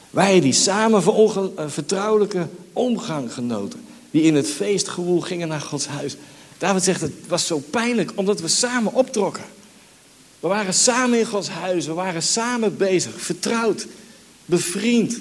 [0.09, 3.85] Wij die samen eh, vertrouwelijke omgang genoten.
[4.11, 6.15] Die in het feestgewoel gingen naar Gods huis.
[6.57, 9.43] David zegt, het was zo pijnlijk omdat we samen optrokken.
[10.39, 11.85] We waren samen in Gods huis.
[11.85, 13.21] We waren samen bezig.
[13.21, 13.87] Vertrouwd.
[14.45, 15.17] Bevriend.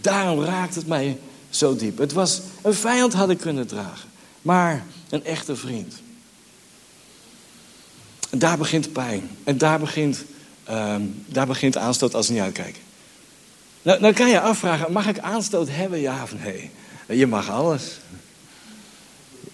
[0.00, 1.18] Daarom raakt het mij
[1.50, 1.98] zo diep.
[1.98, 4.08] Het was een vijand had ik kunnen dragen.
[4.42, 5.94] Maar een echte vriend.
[8.30, 9.30] En daar begint pijn.
[9.44, 10.24] En daar begint,
[10.70, 10.94] uh,
[11.26, 12.82] daar begint aanstoot als niet uitkijken.
[13.84, 16.70] Nou, dan kan je afvragen, mag ik aanstoot hebben, ja of nee?
[17.08, 17.82] Je mag alles.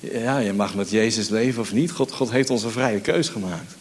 [0.01, 1.90] Ja, je mag met Jezus leven of niet.
[1.90, 3.75] God, God heeft ons een vrije keus gemaakt.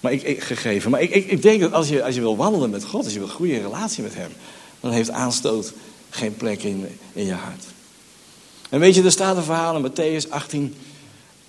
[0.00, 0.90] Maar ik, ik gegeven.
[0.90, 3.12] Maar ik, ik, ik, denk dat als je, als je wil wandelen met God, als
[3.12, 4.30] je wil groeien in relatie met Hem,
[4.80, 5.72] dan heeft aanstoot
[6.10, 7.64] geen plek in, in je hart.
[8.68, 10.74] En weet je, er staat een verhaal in Matthäus 18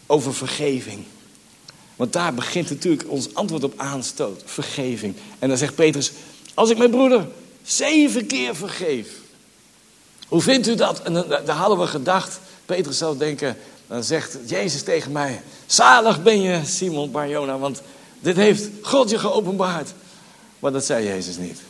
[0.05, 1.03] over vergeving.
[1.95, 4.41] Want daar begint natuurlijk ons antwoord op aanstoot.
[4.45, 5.15] Vergeving.
[5.39, 6.11] En dan zegt Petrus,
[6.53, 7.27] als ik mijn broeder
[7.71, 9.07] Zeven keer vergeef.
[10.27, 11.01] Hoe vindt u dat?
[11.01, 13.57] En daar hadden we gedacht, Petrus zou denken,
[13.87, 17.81] dan zegt Jezus tegen mij, zalig ben je Simon Barjona, want
[18.19, 19.93] dit heeft God je geopenbaard.
[20.59, 21.61] Maar dat zei Jezus niet.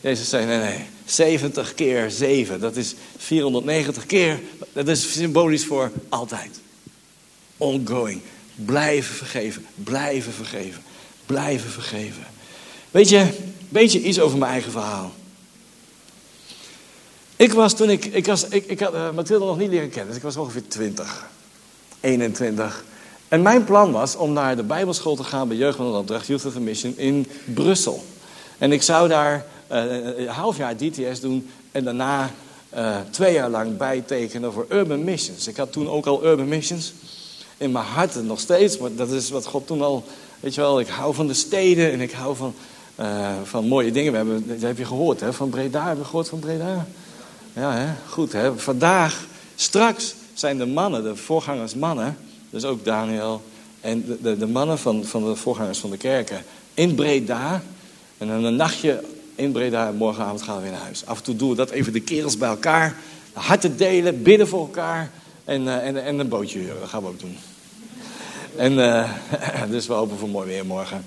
[0.00, 4.40] Jezus zei, nee, nee, 70 keer 7, dat is 490 keer,
[4.72, 6.60] dat is symbolisch voor altijd.
[7.56, 8.20] Ongoing.
[8.54, 10.82] Blijven vergeven, blijven vergeven,
[11.26, 12.26] blijven vergeven.
[12.90, 13.26] Weet je,
[13.68, 15.12] beetje iets over mijn eigen verhaal.
[17.36, 20.16] Ik was toen ik, ik, was, ik, ik had uh, nog niet leren kennen, dus
[20.16, 21.26] ik was ongeveer twintig.
[22.00, 22.84] 21.
[23.28, 26.26] En mijn plan was om naar de Bijbelschool te gaan bij Jeugd van de Opdracht,
[26.26, 28.04] Youth of the Mission, in Brussel.
[28.58, 32.30] En ik zou daar uh, een half jaar DTS doen en daarna
[32.76, 35.46] uh, twee jaar lang bijtekenen voor Urban Missions.
[35.46, 36.92] Ik had toen ook al Urban Missions
[37.56, 40.04] in mijn hart nog steeds, maar dat is wat God toen al,
[40.40, 42.54] weet je wel, ik hou van de steden en ik hou van,
[43.00, 44.10] uh, van mooie dingen.
[44.10, 46.86] We hebben, dat heb je gehoord, hè, van Breda, hebben we gehoord van Breda?
[47.52, 47.86] Ja, hè?
[48.08, 48.58] goed, hè.
[48.58, 52.16] Vandaag, straks zijn de mannen, de voorgangers mannen,
[52.50, 53.42] dus ook Daniel
[53.80, 57.62] en de, de, de mannen van, van de voorgangers van de kerken in Breda.
[58.18, 59.02] En dan een nachtje
[59.34, 61.06] in Breda en morgenavond gaan we weer naar huis.
[61.06, 62.96] Af en toe doen we dat even de kerels bij elkaar.
[63.32, 65.10] Harten delen, bidden voor elkaar.
[65.44, 67.36] En, uh, en, en een bootje huren, dat gaan we ook doen.
[68.56, 69.10] En uh,
[69.70, 71.04] dus we hopen voor mooi weer morgen.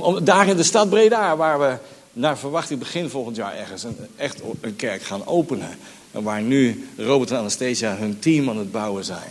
[0.00, 1.76] Om, daar in de stad Breda, waar we
[2.12, 5.78] naar verwachting begin volgend jaar ergens een, echt een kerk gaan openen.
[6.10, 9.30] En waar nu Robert en Anastasia hun team aan het bouwen zijn.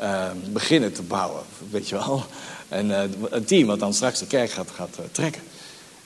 [0.00, 2.24] Uh, beginnen te bouwen, weet je wel.
[2.68, 5.42] En uh, een team wat dan straks de kerk gaat, gaat uh, trekken.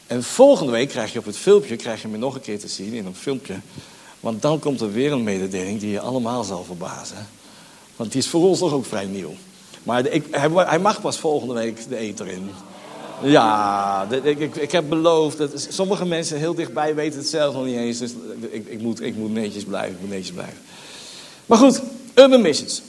[0.07, 2.69] En volgende week krijg je op het filmpje, krijg je me nog een keer te
[2.69, 3.55] zien in een filmpje.
[4.21, 7.29] Want dan komt er weer een mededeling die je allemaal zal verbazen.
[7.97, 9.35] Want die is voor ons toch ook vrij nieuw.
[9.83, 12.51] Maar ik, hij, mag pas volgende week de eter in.
[13.23, 15.39] Ja, ik, ik, ik, heb beloofd.
[15.39, 17.99] Dat sommige mensen heel dichtbij weten het zelf nog niet eens.
[17.99, 18.13] Dus
[18.51, 19.97] ik, ik, moet, ik moet netjes blijven.
[20.01, 20.59] Moet netjes blijven.
[21.47, 21.83] Maar goed,
[22.15, 22.83] Urban Missions.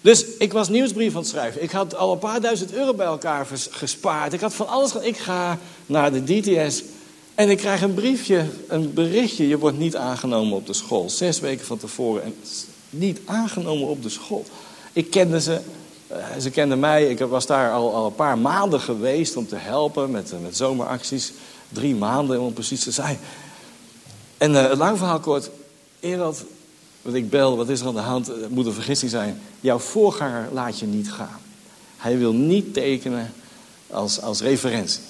[0.00, 1.62] Dus ik was nieuwsbrief aan het schrijven.
[1.62, 4.32] Ik had al een paar duizend euro bij elkaar gespaard.
[4.32, 4.94] Ik had van alles.
[4.94, 6.82] Ik ga naar de DTS.
[7.34, 9.48] En ik krijg een briefje, een berichtje.
[9.48, 11.10] Je wordt niet aangenomen op de school.
[11.10, 12.22] Zes weken van tevoren.
[12.22, 12.34] En
[12.90, 14.44] niet aangenomen op de school.
[14.92, 15.60] Ik kende ze.
[16.12, 17.06] Uh, ze kenden mij.
[17.06, 21.32] Ik was daar al, al een paar maanden geweest om te helpen met, met zomeracties.
[21.68, 23.18] Drie maanden om precies te zijn.
[24.38, 25.50] En uh, het lang verhaal kort.
[26.00, 26.44] Erad,
[27.02, 28.26] wat ik bel, wat is er aan de hand?
[28.26, 29.40] Het moet een vergissing zijn.
[29.60, 31.40] Jouw voorganger laat je niet gaan.
[31.96, 33.32] Hij wil niet tekenen
[33.90, 35.00] als, als referentie.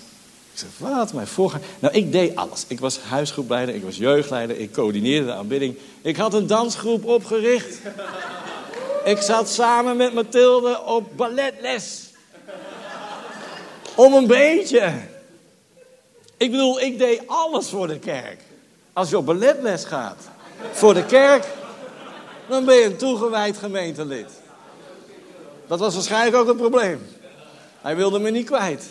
[0.52, 1.12] Ik zeg, wat?
[1.12, 1.66] Mijn voorganger?
[1.78, 2.64] Nou, ik deed alles.
[2.66, 5.76] Ik was huisgroepleider, ik was jeugdleider, ik coördineerde de aanbidding.
[6.02, 7.78] Ik had een dansgroep opgericht.
[9.04, 12.10] Ik zat samen met Mathilde op balletles.
[13.94, 14.92] Om een beetje.
[16.36, 18.40] Ik bedoel, ik deed alles voor de kerk.
[18.92, 20.28] Als je op balletles gaat,
[20.72, 21.46] voor de kerk,
[22.48, 24.30] dan ben je een toegewijd gemeentelid.
[25.66, 27.06] Dat was waarschijnlijk ook een probleem.
[27.80, 28.84] Hij wilde me niet kwijt.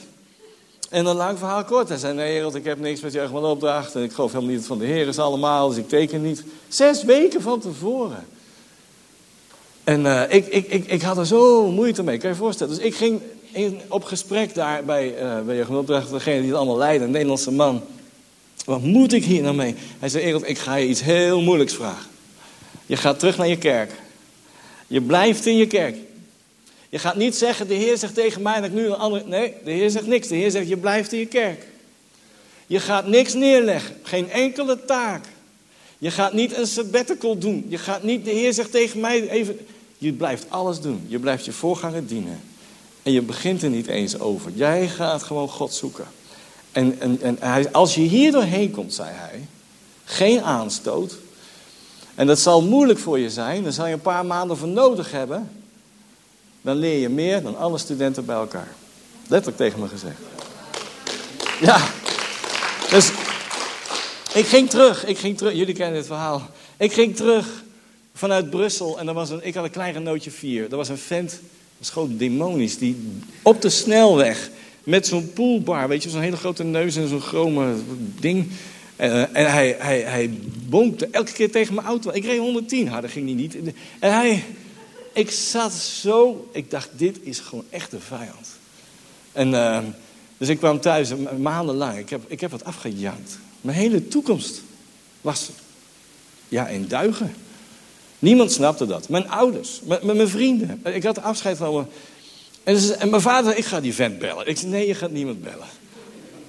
[0.90, 1.90] En een lang verhaal kort.
[1.90, 3.96] Hij zei, nee ik heb niks met jeugd opdracht.
[3.96, 5.70] En ik geloof helemaal niet het van de Heer is allemaal.
[5.70, 6.44] Dus ik teken niet.
[6.68, 8.26] Zes weken van tevoren.
[9.84, 12.76] En uh, ik, ik, ik, ik had er zo moeite mee, kan je je voorstellen.
[12.76, 16.12] Dus ik ging in, op gesprek daar bij, uh, bij jeugd opdracht.
[16.12, 17.82] Degene die het allemaal leidde, een Nederlandse man.
[18.66, 19.76] Wat moet ik hier nou mee?
[20.00, 22.10] Hij zei, ik ga je iets heel moeilijks vragen.
[22.86, 23.92] Je gaat terug naar je kerk.
[24.88, 25.96] Je blijft in je kerk.
[26.90, 29.24] Je gaat niet zeggen, de Heer zegt tegen mij dat ik nu een andere...
[29.26, 30.28] Nee, de Heer zegt niks.
[30.28, 31.68] De Heer zegt, je blijft in je kerk.
[32.68, 33.96] Je gaat niks neerleggen.
[34.04, 35.26] Geen enkele taak.
[36.02, 37.66] Je gaat niet een sabbatical doen.
[37.68, 39.60] Je gaat niet, de Heer zegt tegen mij even...
[39.98, 41.06] Je blijft alles doen.
[41.08, 42.42] Je blijft je voorganger dienen.
[43.04, 44.52] En je begint er niet eens over.
[44.56, 46.06] Jij gaat gewoon God zoeken.
[46.72, 49.48] En, en, en hij, als je hier doorheen komt, zei hij...
[50.04, 51.18] Geen aanstoot.
[52.16, 53.64] En dat zal moeilijk voor je zijn.
[53.64, 55.50] Daar zal je een paar maanden voor nodig hebben
[56.62, 58.68] dan leer je meer dan alle studenten bij elkaar.
[59.28, 60.20] Letterlijk tegen me gezegd.
[61.60, 61.82] Ja,
[62.90, 63.12] dus
[64.34, 66.50] ik ging terug, ik ging terug, jullie kennen dit verhaal.
[66.78, 67.64] Ik ging terug
[68.14, 70.72] vanuit Brussel en er was een, ik had een klein genootje vier.
[70.72, 71.40] Er was een vent, dat
[71.78, 72.98] was gewoon demonisch, die
[73.42, 74.50] op de snelweg
[74.84, 77.76] met zo'n poolbar, weet je, zo'n hele grote neus en zo'n chrome
[78.20, 78.52] ding.
[78.96, 80.30] En, en hij, hij, hij
[80.70, 82.12] bonkte elke keer tegen mijn auto.
[82.14, 83.56] Ik reed 110, harder ging niet.
[84.00, 84.44] En hij,
[85.14, 88.48] ik zat zo, ik dacht, dit is gewoon echt de vijand.
[89.32, 89.80] En uh,
[90.38, 93.40] dus ik kwam thuis maandenlang, ik heb, ik heb wat afgejankt.
[93.62, 94.62] Mijn hele toekomst
[95.22, 95.50] was
[96.48, 97.34] ja, in duigen.
[98.20, 99.10] Niemand snapte dat.
[99.10, 100.82] Mijn ouders, met mijn vrienden.
[100.84, 101.88] Ik had afscheid genomen.
[102.64, 104.48] En, en mijn vader, ik ga die vent bellen.
[104.48, 105.68] Ik zei, nee, je gaat niemand bellen.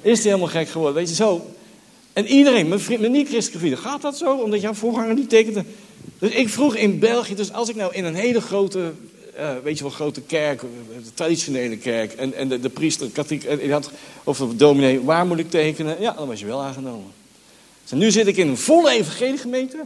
[0.02, 1.50] Is hij helemaal gek geworden, weet je, zo.
[2.12, 4.36] En iedereen, mijn, vriend, mijn niet-christelijke vrienden, gaat dat zo?
[4.36, 5.64] Omdat jouw voorganger niet tekende?
[6.18, 8.92] Dus ik vroeg in België, dus als ik nou in een hele grote,
[9.38, 10.60] uh, weet je wel, grote kerk,
[11.04, 13.90] de traditionele kerk, en, en de, de priester, katholiek, en had,
[14.24, 16.00] of de dominee, waar moet ik tekenen?
[16.00, 17.10] Ja, dan was je wel aangenomen.
[17.82, 19.84] Dus nu zit ik in een volle evangeliegemeente.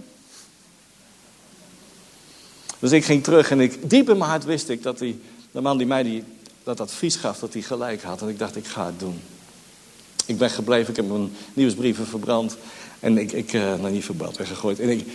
[2.79, 5.61] Dus ik ging terug en ik, diep in mijn hart wist ik dat die, de
[5.61, 6.25] man die mij die,
[6.63, 8.23] dat advies gaf, dat hij gelijk had.
[8.23, 9.21] En ik dacht, ik ga het doen.
[10.27, 12.57] Ik ben gebleven, ik heb mijn nieuwsbrieven verbrand.
[13.01, 14.81] En ik, ik uh, nou niet verbrand, weggegooid.
[14.81, 15.07] En ik,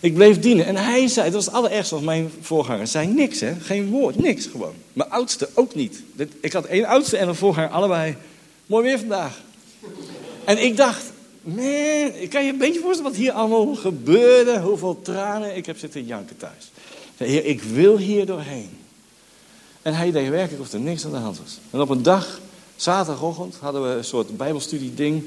[0.00, 0.66] Ik bleef dienen.
[0.66, 3.54] En hij zei, dat was het allerergste, want mijn voorganger zei niks, hè?
[3.60, 4.74] Geen woord, niks gewoon.
[4.92, 6.02] Mijn oudste ook niet.
[6.40, 8.16] Ik had één oudste en een voorganger, allebei.
[8.66, 9.40] Mooi weer vandaag.
[10.44, 11.02] En ik dacht,
[11.42, 14.60] man, kan je een beetje voorstellen wat hier allemaal gebeurde?
[14.60, 15.56] Hoeveel tranen.
[15.56, 16.70] Ik heb zitten janken thuis.
[17.16, 18.70] Heer, ik wil hier doorheen.
[19.82, 21.58] En hij deed werkelijk of er niks aan de hand was.
[21.70, 22.40] En op een dag,
[22.76, 25.24] zaterdagochtend, hadden we een soort bijbelstudie ding.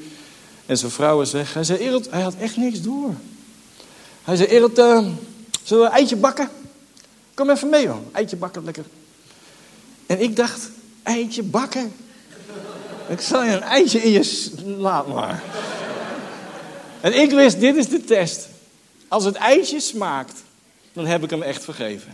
[0.66, 1.54] En zijn vrouw was weg.
[1.54, 3.14] Hij zei, hij had echt niks door.
[4.30, 5.08] Hij zei, Ereld, uh,
[5.63, 6.50] zullen we een eitje bakken?
[7.34, 8.06] Kom even mee, man.
[8.12, 8.84] Eitje bakken, lekker.
[10.06, 10.70] En ik dacht,
[11.04, 11.94] eitje bakken?
[13.08, 14.52] Ik zal je een eitje in je...
[14.78, 15.44] Laat maar.
[17.02, 18.48] En ik wist, dit is de test.
[19.08, 20.44] Als het eitje smaakt,
[20.94, 22.13] dan heb ik hem echt vergeven.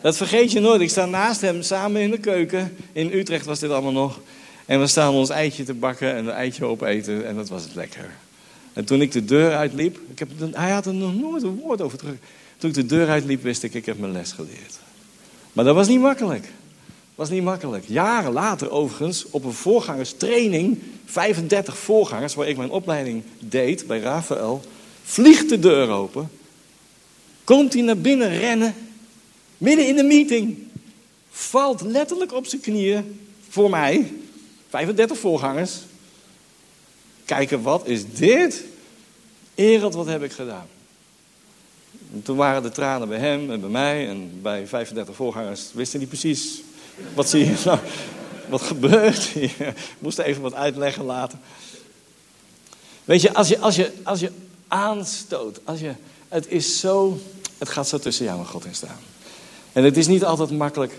[0.00, 0.80] Dat vergeet je nooit.
[0.80, 2.76] Ik sta naast hem samen in de keuken.
[2.92, 4.20] In Utrecht was dit allemaal nog.
[4.66, 7.26] En we staan ons eitje te bakken en een eitje opeten.
[7.26, 8.10] En dat was het lekker.
[8.72, 9.98] En toen ik de deur uitliep.
[10.10, 12.14] Ik heb, hij had er nog nooit een woord over terug.
[12.58, 14.78] Toen ik de deur uitliep, wist ik, ik heb mijn les geleerd.
[15.52, 16.42] Maar dat was niet makkelijk.
[16.42, 17.84] Dat was niet makkelijk.
[17.86, 24.60] Jaren later overigens, op een voorgangerstraining, 35 voorgangers, waar ik mijn opleiding deed bij Rafael,
[25.04, 26.30] vliegt de deur open.
[27.44, 28.74] Komt hij naar binnen rennen,
[29.58, 30.58] midden in de meeting.
[31.30, 34.12] Valt letterlijk op zijn knieën voor mij.
[34.68, 35.78] 35 voorgangers.
[37.36, 38.64] Kijken, wat is dit?
[39.54, 40.66] Ereld, wat heb ik gedaan?
[42.12, 45.70] En toen waren de tranen bij hem en bij mij en bij 35 voorgangers.
[45.72, 46.62] Wisten die precies
[47.14, 47.78] wat zie je nou?
[48.48, 49.74] Wat gebeurt hier?
[49.98, 51.38] Moest even wat uitleggen later.
[53.04, 54.32] Weet je, als je, als je, als je
[54.68, 55.92] aanstoot, als je,
[56.28, 57.20] het is zo,
[57.58, 59.00] het gaat zo tussen jou en God in staan.
[59.72, 60.92] En het is niet altijd makkelijk,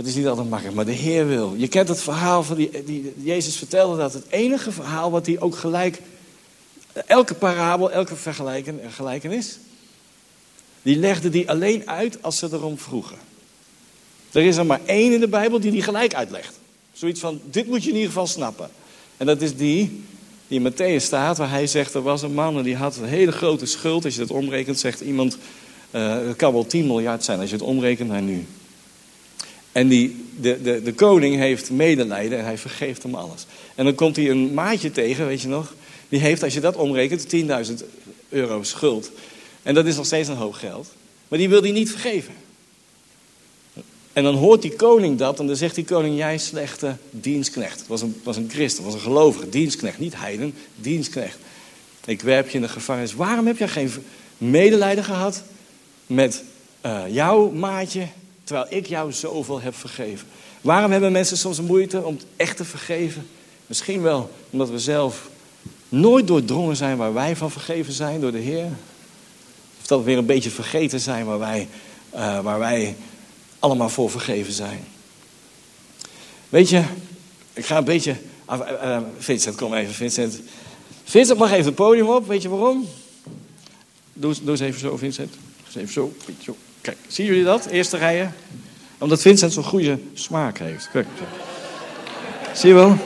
[0.00, 1.54] het is niet altijd makkelijk, maar de Heer wil.
[1.56, 5.40] Je kent het verhaal van die, die Jezus vertelde dat het enige verhaal wat hij
[5.40, 6.00] ook gelijk,
[7.06, 9.58] elke parabel, elke vergelijken, gelijkenis,
[10.82, 13.16] die legde die alleen uit als ze erom vroegen.
[14.32, 16.58] Er is er maar één in de Bijbel die die gelijk uitlegt.
[16.92, 18.70] Zoiets van, dit moet je in ieder geval snappen.
[19.16, 20.02] En dat is die
[20.48, 23.04] die in Matthäus staat, waar hij zegt, er was een man en die had een
[23.04, 24.04] hele grote schuld.
[24.04, 25.38] Als je dat omrekent, zegt iemand,
[25.90, 28.46] uh, het kan wel 10 miljard zijn als je het omrekent naar nu.
[29.72, 33.46] En die, de, de, de koning heeft medelijden en hij vergeeft hem alles.
[33.74, 35.74] En dan komt hij een maatje tegen, weet je nog,
[36.08, 37.26] die heeft, als je dat omrekent,
[37.70, 37.74] 10.000
[38.28, 39.10] euro schuld.
[39.62, 40.88] En dat is nog steeds een hoog geld.
[41.28, 42.34] Maar die wil hij niet vergeven.
[44.12, 47.78] En dan hoort die koning dat en dan zegt die koning, jij slechte dienstknecht.
[47.78, 51.38] Het was een, was een christen, was een gelovige dienstknecht, niet heiden, dienstknecht.
[52.04, 53.14] Ik werp je in de gevangenis.
[53.14, 53.90] Waarom heb jij geen
[54.38, 55.42] medelijden gehad
[56.06, 56.42] met
[56.86, 58.06] uh, jouw maatje,
[58.50, 60.26] terwijl ik jou zoveel heb vergeven?
[60.60, 63.28] Waarom hebben mensen soms moeite om echt te vergeven?
[63.66, 65.28] Misschien wel omdat we zelf
[65.88, 68.68] nooit doordrongen zijn waar wij van vergeven zijn door de Heer.
[69.80, 71.68] Of dat we weer een beetje vergeten zijn waar wij,
[72.14, 72.96] uh, waar wij
[73.58, 74.84] allemaal voor vergeven zijn.
[76.48, 76.82] Weet je,
[77.52, 78.16] ik ga een beetje.
[78.50, 80.40] Uh, Vincent, kom even, Vincent.
[81.04, 82.88] Vincent mag even het podium op, weet je waarom?
[84.12, 85.34] Doe, doe eens even zo, Vincent.
[85.66, 86.12] Eens even zo,
[86.44, 86.56] zo.
[86.80, 87.66] Kijk, zien jullie dat?
[87.66, 88.34] Eerste rijen.
[88.98, 90.88] Omdat Vincent zo'n goede smaak heeft.
[90.90, 91.06] Kijk.
[92.54, 92.96] Zie je wel?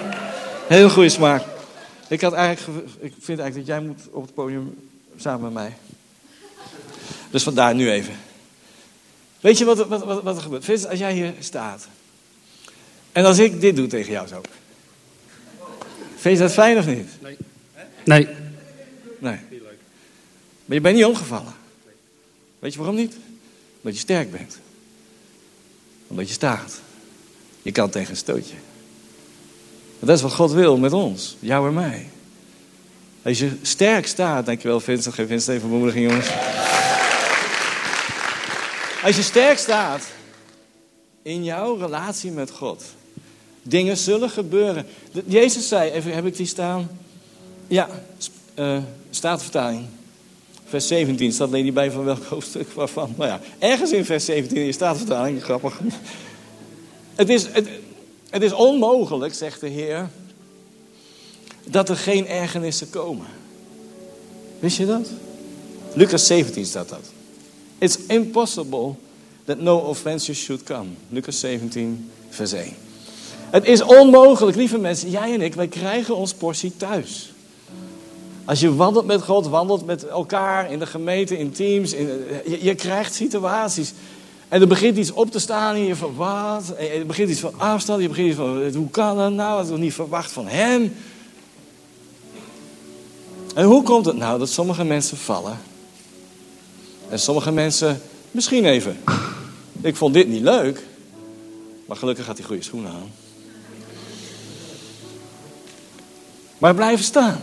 [0.68, 1.42] Heel goede smaak.
[2.08, 5.76] Ik, had eigenlijk, ik vind eigenlijk dat jij moet op het podium samen met mij.
[7.30, 8.14] Dus vandaar nu even.
[9.40, 10.64] Weet je wat, wat, wat, wat er gebeurt?
[10.64, 11.88] Vincent, als jij hier staat.
[13.12, 14.40] En als ik dit doe tegen jou zo.
[16.16, 17.08] Vind je dat fijn of niet?
[17.20, 17.36] Nee.
[18.04, 18.28] Nee.
[19.18, 19.38] Nee.
[20.64, 21.54] Maar je bent niet omgevallen.
[22.58, 23.16] Weet je waarom niet?
[23.84, 24.58] Omdat je sterk bent.
[26.06, 26.80] Omdat je staat.
[27.62, 28.54] Je kan tegen een stootje.
[29.98, 31.36] dat is wat God wil met ons.
[31.40, 32.08] Jou en mij.
[33.22, 35.14] Als je sterk staat, dankjewel Vincent.
[35.14, 36.28] Geef Vincent even bemoediging jongens.
[39.02, 40.06] Als je sterk staat
[41.22, 42.84] in jouw relatie met God,
[43.62, 44.86] dingen zullen gebeuren.
[45.26, 46.88] Jezus zei, even heb ik die staan?
[47.66, 47.88] Ja,
[48.54, 48.78] uh,
[49.10, 49.86] staatvertaling.
[50.64, 53.14] Vers 17 staat alleen niet bij van welk hoofdstuk waarvan.
[53.16, 55.80] Nou ja, ergens in vers 17 in je staatvertaling, grappig.
[57.14, 57.68] Het is, het,
[58.30, 60.08] het is onmogelijk, zegt de Heer,
[61.64, 63.26] dat er geen ergernissen komen.
[64.58, 65.10] Wist je dat?
[65.94, 67.12] Lucas 17 staat dat.
[67.78, 68.94] It's impossible
[69.44, 70.88] that no offenses should come.
[71.08, 72.72] Lucas 17, vers 1.
[73.50, 77.33] Het is onmogelijk, lieve mensen, jij en ik, wij krijgen ons portie thuis.
[78.44, 82.06] Als je wandelt met God, wandelt met elkaar in de gemeente, in teams, in,
[82.46, 83.92] je, je, krijgt situaties.
[84.48, 86.74] En er begint iets op te staan hier van wat?
[86.76, 89.56] En er begint iets van afstand, je begint van hoe kan dat nou?
[89.56, 90.96] Dat is nog niet verwacht van hem.
[93.54, 95.58] En hoe komt het nou dat sommige mensen vallen
[97.08, 98.96] En sommige mensen misschien even.
[99.80, 100.82] Ik vond dit niet leuk.
[101.86, 103.12] Maar gelukkig had hij goede schoenen aan.
[106.58, 107.40] Maar blijven staan.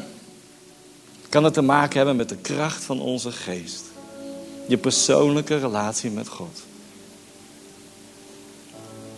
[1.32, 3.84] Kan het te maken hebben met de kracht van onze geest.
[4.68, 6.62] Je persoonlijke relatie met God.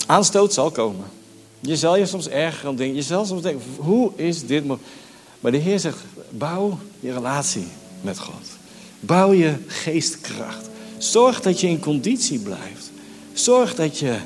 [0.05, 1.05] Aanstoot zal komen.
[1.59, 2.95] Je zal je soms erger aan denken.
[2.95, 4.65] Je zal soms denken, hoe is dit
[5.39, 5.97] Maar de Heer zegt,
[6.29, 7.67] bouw je relatie
[8.01, 8.47] met God.
[8.99, 10.69] Bouw je geestkracht.
[10.97, 12.91] Zorg dat je in conditie blijft.
[13.33, 14.17] Zorg dat je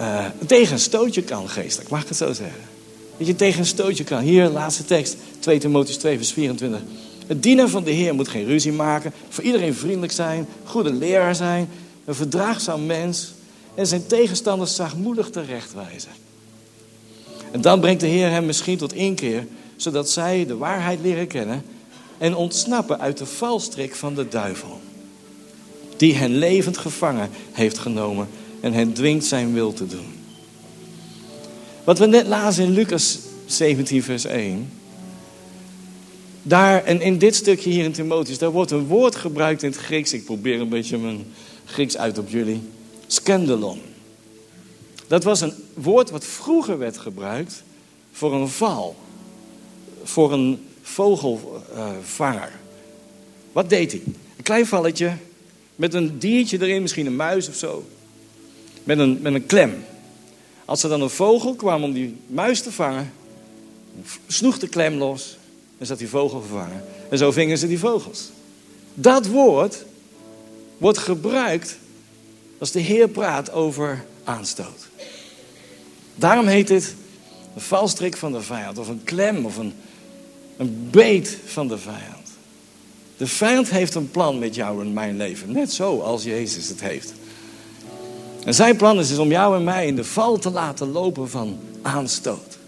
[0.00, 1.90] uh, tegen een stootje kan geestelijk.
[1.90, 2.73] Mag ik het zo zeggen?
[3.16, 4.22] Dat je tegen een stootje kan.
[4.22, 5.16] Hier, laatste tekst.
[5.38, 6.80] 2 Timotheus 2 vers 24.
[7.26, 9.12] Het dienen van de Heer moet geen ruzie maken.
[9.28, 10.46] Voor iedereen vriendelijk zijn.
[10.64, 11.68] Goede leraar zijn.
[12.04, 13.32] Een verdraagzaam mens.
[13.74, 16.10] En zijn tegenstanders zachtmoedig terechtwijzen.
[17.50, 19.46] En dan brengt de Heer hem misschien tot inkeer.
[19.76, 21.64] Zodat zij de waarheid leren kennen.
[22.18, 24.80] En ontsnappen uit de valstrik van de duivel.
[25.96, 28.28] Die hen levend gevangen heeft genomen.
[28.60, 30.13] En hen dwingt zijn wil te doen.
[31.84, 34.70] Wat we net lazen in Lucas 17 vers 1
[36.46, 39.78] daar, en in dit stukje hier in Timotheus, daar wordt een woord gebruikt in het
[39.78, 40.12] Grieks.
[40.12, 41.26] Ik probeer een beetje mijn
[41.64, 42.62] Grieks uit op jullie.
[43.06, 43.80] Scandalon.
[45.06, 47.62] Dat was een woord wat vroeger werd gebruikt
[48.12, 48.96] voor een val.
[50.02, 52.52] Voor een vogelvanger.
[53.52, 54.02] Wat deed hij?
[54.36, 55.12] Een klein valletje
[55.76, 57.84] met een diertje erin, misschien een muis of zo.
[58.84, 59.84] Met een, met een klem.
[60.64, 63.12] Als er dan een vogel kwam om die muis te vangen,
[64.26, 65.36] sloeg de klem los
[65.78, 66.84] en zat die vogel vervangen.
[67.10, 68.30] En zo vingen ze die vogels.
[68.94, 69.84] Dat woord
[70.78, 71.76] wordt gebruikt
[72.58, 74.88] als de Heer praat over aanstoot.
[76.14, 76.94] Daarom heet het
[77.54, 79.72] een valstrik van de vijand, of een klem, of een,
[80.56, 82.28] een beet van de vijand.
[83.16, 86.80] De vijand heeft een plan met jou en mijn leven, net zo als Jezus het
[86.80, 87.12] heeft.
[88.44, 91.30] En zijn plan is, is om jou en mij in de val te laten lopen
[91.30, 92.58] van aanstoot.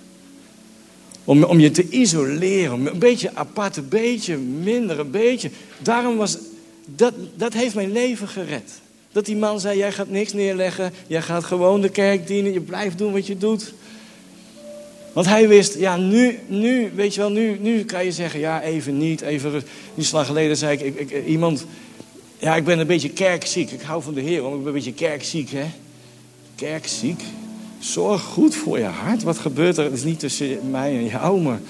[1.25, 2.87] Om, om je te isoleren.
[2.87, 5.51] Een beetje apart, een beetje minder, een beetje.
[5.79, 6.39] Daarom was.
[6.85, 8.71] Dat, dat heeft mijn leven gered.
[9.13, 10.93] Dat die man zei: Jij gaat niks neerleggen.
[11.07, 12.53] Jij gaat gewoon de kerk dienen.
[12.53, 13.73] Je blijft doen wat je doet.
[15.17, 18.63] Want hij wist, ja, nu, nu, weet je wel, nu, nu kan je zeggen, ja,
[18.63, 19.63] even niet, even
[19.95, 21.67] Niet lang geleden zei ik, ik, ik, iemand,
[22.39, 23.71] ja, ik ben een beetje kerkziek.
[23.71, 25.67] Ik hou van de Heer, want ik ben een beetje kerkziek, hè.
[26.55, 27.23] Kerkziek?
[27.79, 29.23] Zorg goed voor je hart.
[29.23, 29.85] Wat gebeurt er?
[29.85, 31.61] Het is niet tussen mij en jou, maar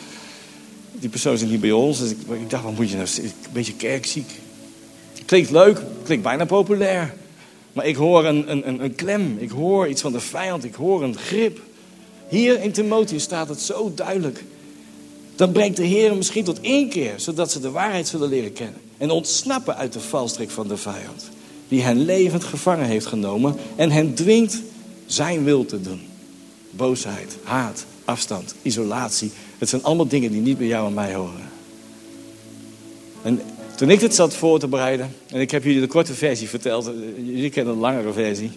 [0.92, 1.98] die persoon zit niet bij ons.
[1.98, 3.09] Dus ik, ik dacht, wat moet je nou?
[3.16, 4.31] Een beetje kerkziek.
[5.24, 7.14] Klinkt leuk, klinkt bijna populair.
[7.72, 11.02] Maar ik hoor een, een, een klem, ik hoor iets van de vijand, ik hoor
[11.02, 11.61] een grip.
[12.29, 14.44] Hier in Timotheus staat het zo duidelijk.
[15.35, 18.81] Dan brengt de Heer misschien tot één keer, zodat ze de waarheid zullen leren kennen.
[18.99, 21.29] En ontsnappen uit de valstrik van de vijand.
[21.69, 24.63] Die hen levend gevangen heeft genomen en hen dwingt
[25.07, 26.01] zijn wil te doen.
[26.71, 29.31] Boosheid, haat, afstand, isolatie.
[29.59, 31.49] Het zijn allemaal dingen die niet bij jou en mij horen.
[33.23, 33.41] En
[33.75, 36.91] toen ik dit zat voor te bereiden, en ik heb jullie de korte versie verteld,
[37.17, 38.51] jullie kennen de langere versie.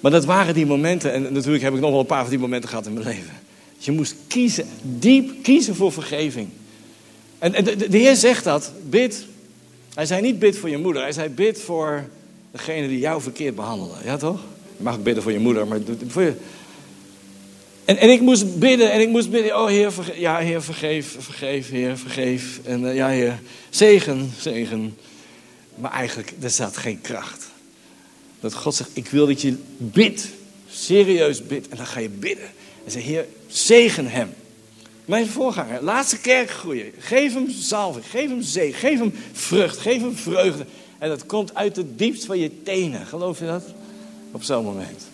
[0.00, 2.38] Maar dat waren die momenten, en natuurlijk heb ik nog wel een paar van die
[2.38, 3.32] momenten gehad in mijn leven.
[3.78, 6.48] Je moest kiezen, diep kiezen voor vergeving.
[7.52, 9.24] En de, Heer zegt dat, bid.
[9.94, 12.04] Hij zei niet bid voor je moeder, hij zei bid voor
[12.50, 13.96] degene die jou verkeerd behandelen.
[14.04, 14.40] Ja toch?
[14.76, 15.78] Je mag bidden voor je moeder, maar
[16.08, 16.34] voor je...
[17.84, 19.60] En, en ik moest bidden en ik moest bidden.
[19.60, 22.60] Oh Heer, ja Heer, vergeef, vergeef, Heer, vergeef.
[22.64, 23.38] En uh, ja Heer,
[23.70, 24.96] zegen, zegen.
[25.74, 27.46] Maar eigenlijk, er zat geen kracht.
[28.40, 30.28] Dat God zegt, ik wil dat je bidt.
[30.70, 31.68] Serieus bidt.
[31.68, 32.48] En dan ga je bidden.
[32.84, 34.28] En zeg, Heer, zegen hem.
[35.04, 36.92] Mijn voorganger, laatste kerk groeien.
[36.98, 40.66] Geef hem zalving, geef hem zegen, geef hem vrucht, geef hem vreugde.
[40.98, 43.06] En dat komt uit het diepst van je tenen.
[43.06, 43.62] Geloof je dat?
[44.34, 45.06] op zo'n moment.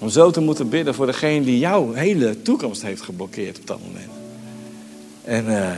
[0.00, 3.78] Om zo te moeten bidden voor degene die jouw hele toekomst heeft geblokkeerd op dat
[3.86, 4.10] moment.
[5.24, 5.72] En uh,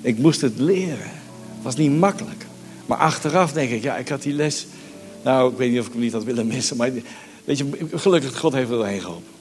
[0.00, 0.98] ik moest het leren.
[0.98, 2.46] Het was niet makkelijk.
[2.86, 4.66] Maar achteraf denk ik, ja, ik had die les.
[5.22, 6.76] Nou, ik weet niet of ik hem niet had willen missen.
[6.76, 6.90] Maar
[7.44, 9.32] weet je, gelukkig, God heeft er doorheen geholpen.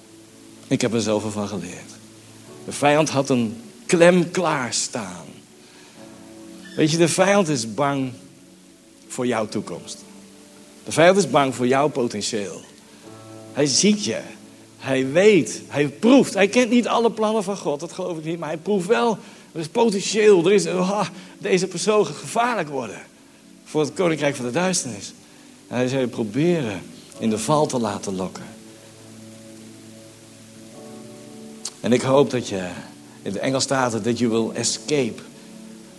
[0.68, 1.99] Ik heb er zoveel van geleerd.
[2.70, 5.26] De vijand had een klem klaarstaan.
[6.76, 8.12] Weet je, de vijand is bang
[9.08, 9.98] voor jouw toekomst.
[10.86, 12.62] De vijand is bang voor jouw potentieel.
[13.54, 14.20] Hij ziet je.
[14.78, 15.62] Hij weet.
[15.68, 16.34] Hij proeft.
[16.34, 17.80] Hij kent niet alle plannen van God.
[17.80, 18.40] Dat geloof ik niet.
[18.40, 19.18] Maar hij proeft wel.
[19.52, 20.46] Er is potentieel.
[20.46, 21.06] Er is, oh,
[21.38, 23.02] deze persoon gaat gevaarlijk worden.
[23.66, 25.14] Voor het koninkrijk van de duisternis.
[25.68, 26.82] En hij zal je proberen
[27.20, 28.46] in de val te laten lokken.
[31.82, 32.68] En ik hoop dat je,
[33.22, 35.22] in de Engels staat het, dat je will escape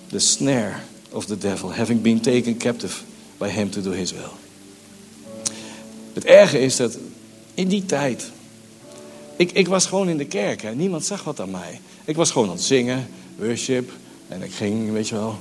[0.06, 0.74] the snare
[1.10, 3.02] of the devil, having been taken captive
[3.38, 4.32] by him to do his will.
[6.12, 6.98] Het erge is dat
[7.54, 8.30] in die tijd.
[9.36, 10.62] Ik, ik was gewoon in de kerk.
[10.62, 10.74] Hè.
[10.74, 11.80] Niemand zag wat aan mij.
[12.04, 13.08] Ik was gewoon aan het zingen,
[13.38, 13.90] worship.
[14.28, 15.38] En ik ging, weet je wel.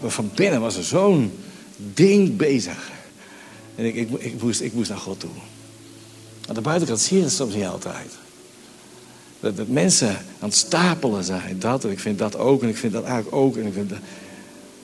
[0.00, 1.32] Maar van binnen was er zo'n
[1.76, 2.90] ding bezig.
[3.74, 5.30] En ik, ik, ik, moest, ik moest naar God toe.
[6.48, 8.10] Aan de buitenkant zie je het soms niet altijd.
[9.40, 11.58] Dat, mensen aan het stapelen zijn.
[11.58, 13.56] Dat en ik vind dat ook en ik vind dat eigenlijk ook.
[13.56, 13.92] En, ik vind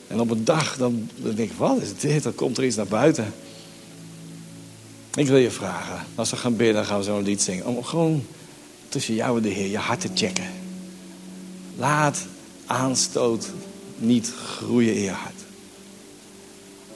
[0.06, 2.22] en op een dag dan, denk ik, wat is dit?
[2.22, 3.32] Dan komt er iets naar buiten.
[5.14, 7.66] Ik wil je vragen, als we gaan bidden, gaan we zo'n lied zingen.
[7.66, 8.24] Om gewoon
[8.88, 10.50] tussen jou en de Heer je hart te checken.
[11.76, 12.26] Laat
[12.66, 13.46] aanstoot
[13.98, 15.40] niet groeien in je hart.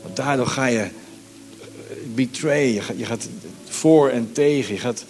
[0.02, 0.88] Want daardoor ga je
[2.14, 3.28] betray, je gaat, je gaat
[3.68, 4.74] voor en tegen.
[4.74, 5.04] Je gaat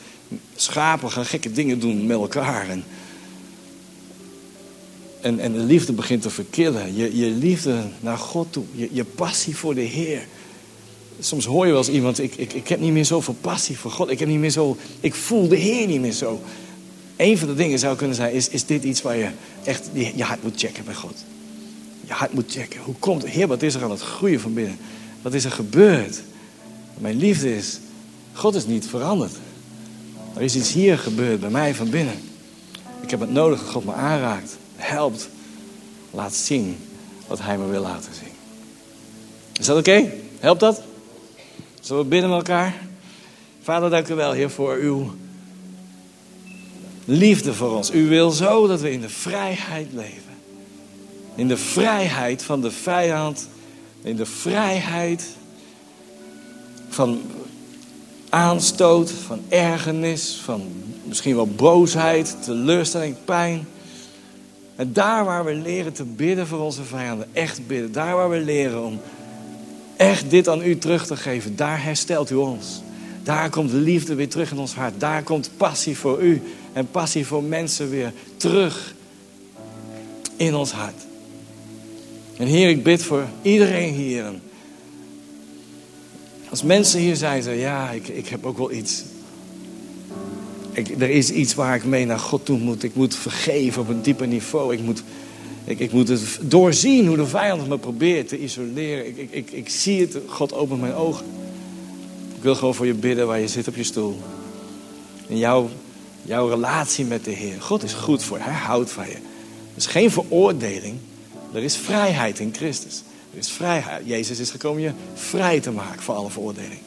[0.56, 2.68] schapen gaan gekke dingen doen met elkaar.
[2.68, 2.84] En,
[5.20, 6.96] en, en de liefde begint te verkillen.
[6.96, 8.64] Je, je liefde naar God toe.
[8.72, 10.26] Je, je passie voor de Heer.
[11.20, 13.90] Soms hoor je wel eens iemand, ik, ik, ik heb niet meer zoveel passie voor
[13.90, 14.10] God.
[14.10, 16.40] Ik heb niet meer zo, ik voel de Heer niet meer zo.
[17.16, 19.28] Een van de dingen zou kunnen zijn, is, is dit iets waar je
[19.64, 21.24] echt je hart moet checken bij God.
[22.06, 22.80] Je hart moet checken.
[22.80, 23.30] Hoe komt het?
[23.30, 24.78] Heer, wat is er aan het groeien van binnen?
[25.22, 26.22] Wat is er gebeurd?
[26.98, 27.78] Mijn liefde is,
[28.32, 29.32] God is niet veranderd.
[30.34, 32.14] Er is iets hier gebeurd bij mij van binnen.
[33.00, 35.28] Ik heb het nodig dat God me aanraakt, helpt,
[36.10, 36.76] laat zien
[37.26, 38.32] wat Hij me wil laten zien.
[39.52, 40.12] Is dat oké?
[40.38, 40.82] Helpt dat?
[41.80, 42.74] Zullen we bidden met elkaar?
[43.62, 45.14] Vader, dank u wel, Heer, voor uw
[47.04, 47.90] liefde voor ons.
[47.90, 50.32] U wil zo dat we in de vrijheid leven.
[51.34, 53.48] In de vrijheid van de vijand.
[54.02, 55.24] In de vrijheid
[56.88, 57.20] van
[58.30, 60.62] aanstoot, van ergernis, van
[61.04, 63.66] misschien wel boosheid, teleurstelling, pijn.
[64.76, 67.92] En daar waar we leren te bidden voor onze vijanden, echt bidden.
[67.92, 69.00] Daar waar we leren om
[69.96, 72.82] echt dit aan u terug te geven, daar herstelt u ons.
[73.22, 75.00] Daar komt liefde weer terug in ons hart.
[75.00, 78.94] Daar komt passie voor u en passie voor mensen weer terug
[80.36, 81.06] in ons hart.
[82.36, 84.24] En Heer, ik bid voor iedereen hier.
[86.50, 89.02] Als mensen hier zeggen ja, ik, ik heb ook wel iets.
[90.72, 92.82] Ik, er is iets waar ik mee naar God toe moet.
[92.82, 94.72] Ik moet vergeven op een dieper niveau.
[94.72, 95.02] Ik moet,
[95.64, 99.06] ik, ik moet het doorzien hoe de vijand me probeert te isoleren.
[99.06, 101.26] Ik, ik, ik, ik zie het, God opent mijn ogen.
[102.36, 104.18] Ik wil gewoon voor je bidden waar je zit op je stoel.
[105.26, 105.68] In jouw,
[106.22, 107.60] jouw relatie met de Heer.
[107.60, 109.14] God is goed voor je, hij houdt van je.
[109.14, 109.20] Er
[109.76, 110.94] is geen veroordeling.
[111.52, 113.02] Er is vrijheid in Christus.
[113.30, 114.06] Is vrijheid.
[114.06, 116.80] Jezus is gekomen je vrij te maken van alle veroordeling.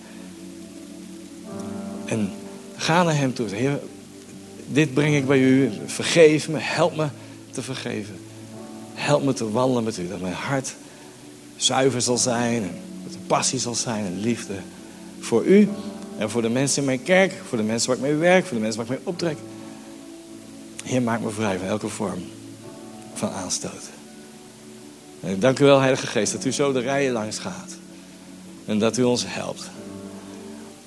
[2.06, 2.32] En
[2.76, 3.48] ga naar hem toe.
[3.48, 3.80] Heer,
[4.68, 5.72] dit breng ik bij u.
[5.86, 6.58] Vergeef me.
[6.60, 7.08] Help me
[7.52, 8.20] te vergeven.
[8.94, 10.08] Help me te wandelen met u.
[10.08, 10.76] Dat mijn hart
[11.56, 12.64] zuiver zal zijn.
[12.64, 12.72] En
[13.04, 14.56] dat er passie zal zijn en liefde.
[15.20, 15.70] Voor u
[16.18, 17.42] en voor de mensen in mijn kerk.
[17.48, 18.46] Voor de mensen waar ik mee werk.
[18.46, 19.38] Voor de mensen waar ik mee optrek.
[20.84, 22.24] Heer, maak me vrij van elke vorm
[23.14, 23.90] van aanstoot.
[25.24, 27.76] En dank u wel, Heilige Geest, dat u zo de rijen langs gaat.
[28.66, 29.70] En dat u ons helpt.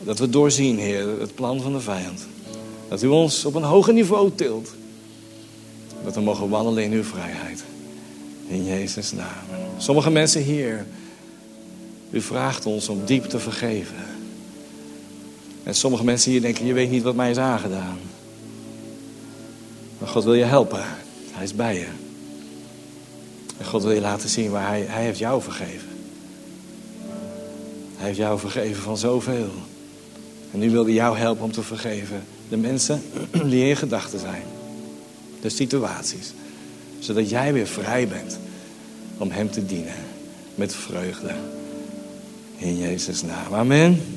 [0.01, 2.27] Dat we doorzien, Heer, het plan van de vijand.
[2.89, 4.69] Dat u ons op een hoger niveau tilt.
[6.05, 7.65] Dat we mogen wandelen in uw vrijheid.
[8.47, 9.45] In Jezus' naam.
[9.79, 10.87] Sommige mensen hier,
[12.11, 14.05] u vraagt ons om diep te vergeven.
[15.63, 17.99] En sommige mensen hier denken, je weet niet wat mij is aangedaan.
[19.99, 20.85] Maar God wil je helpen.
[21.31, 22.06] Hij is bij je.
[23.59, 25.89] En God wil je laten zien waar hij, hij heeft jou vergeven.
[27.97, 29.51] Hij heeft jou vergeven van zoveel.
[30.53, 32.25] En nu wil hij jou helpen om te vergeven.
[32.49, 33.03] De mensen
[33.51, 34.43] die in gedachten zijn.
[35.41, 36.33] De situaties.
[36.99, 38.39] Zodat jij weer vrij bent
[39.19, 39.95] om hem te dienen.
[40.55, 41.35] Met vreugde.
[42.57, 43.55] In Jezus' naam.
[43.55, 44.16] Amen.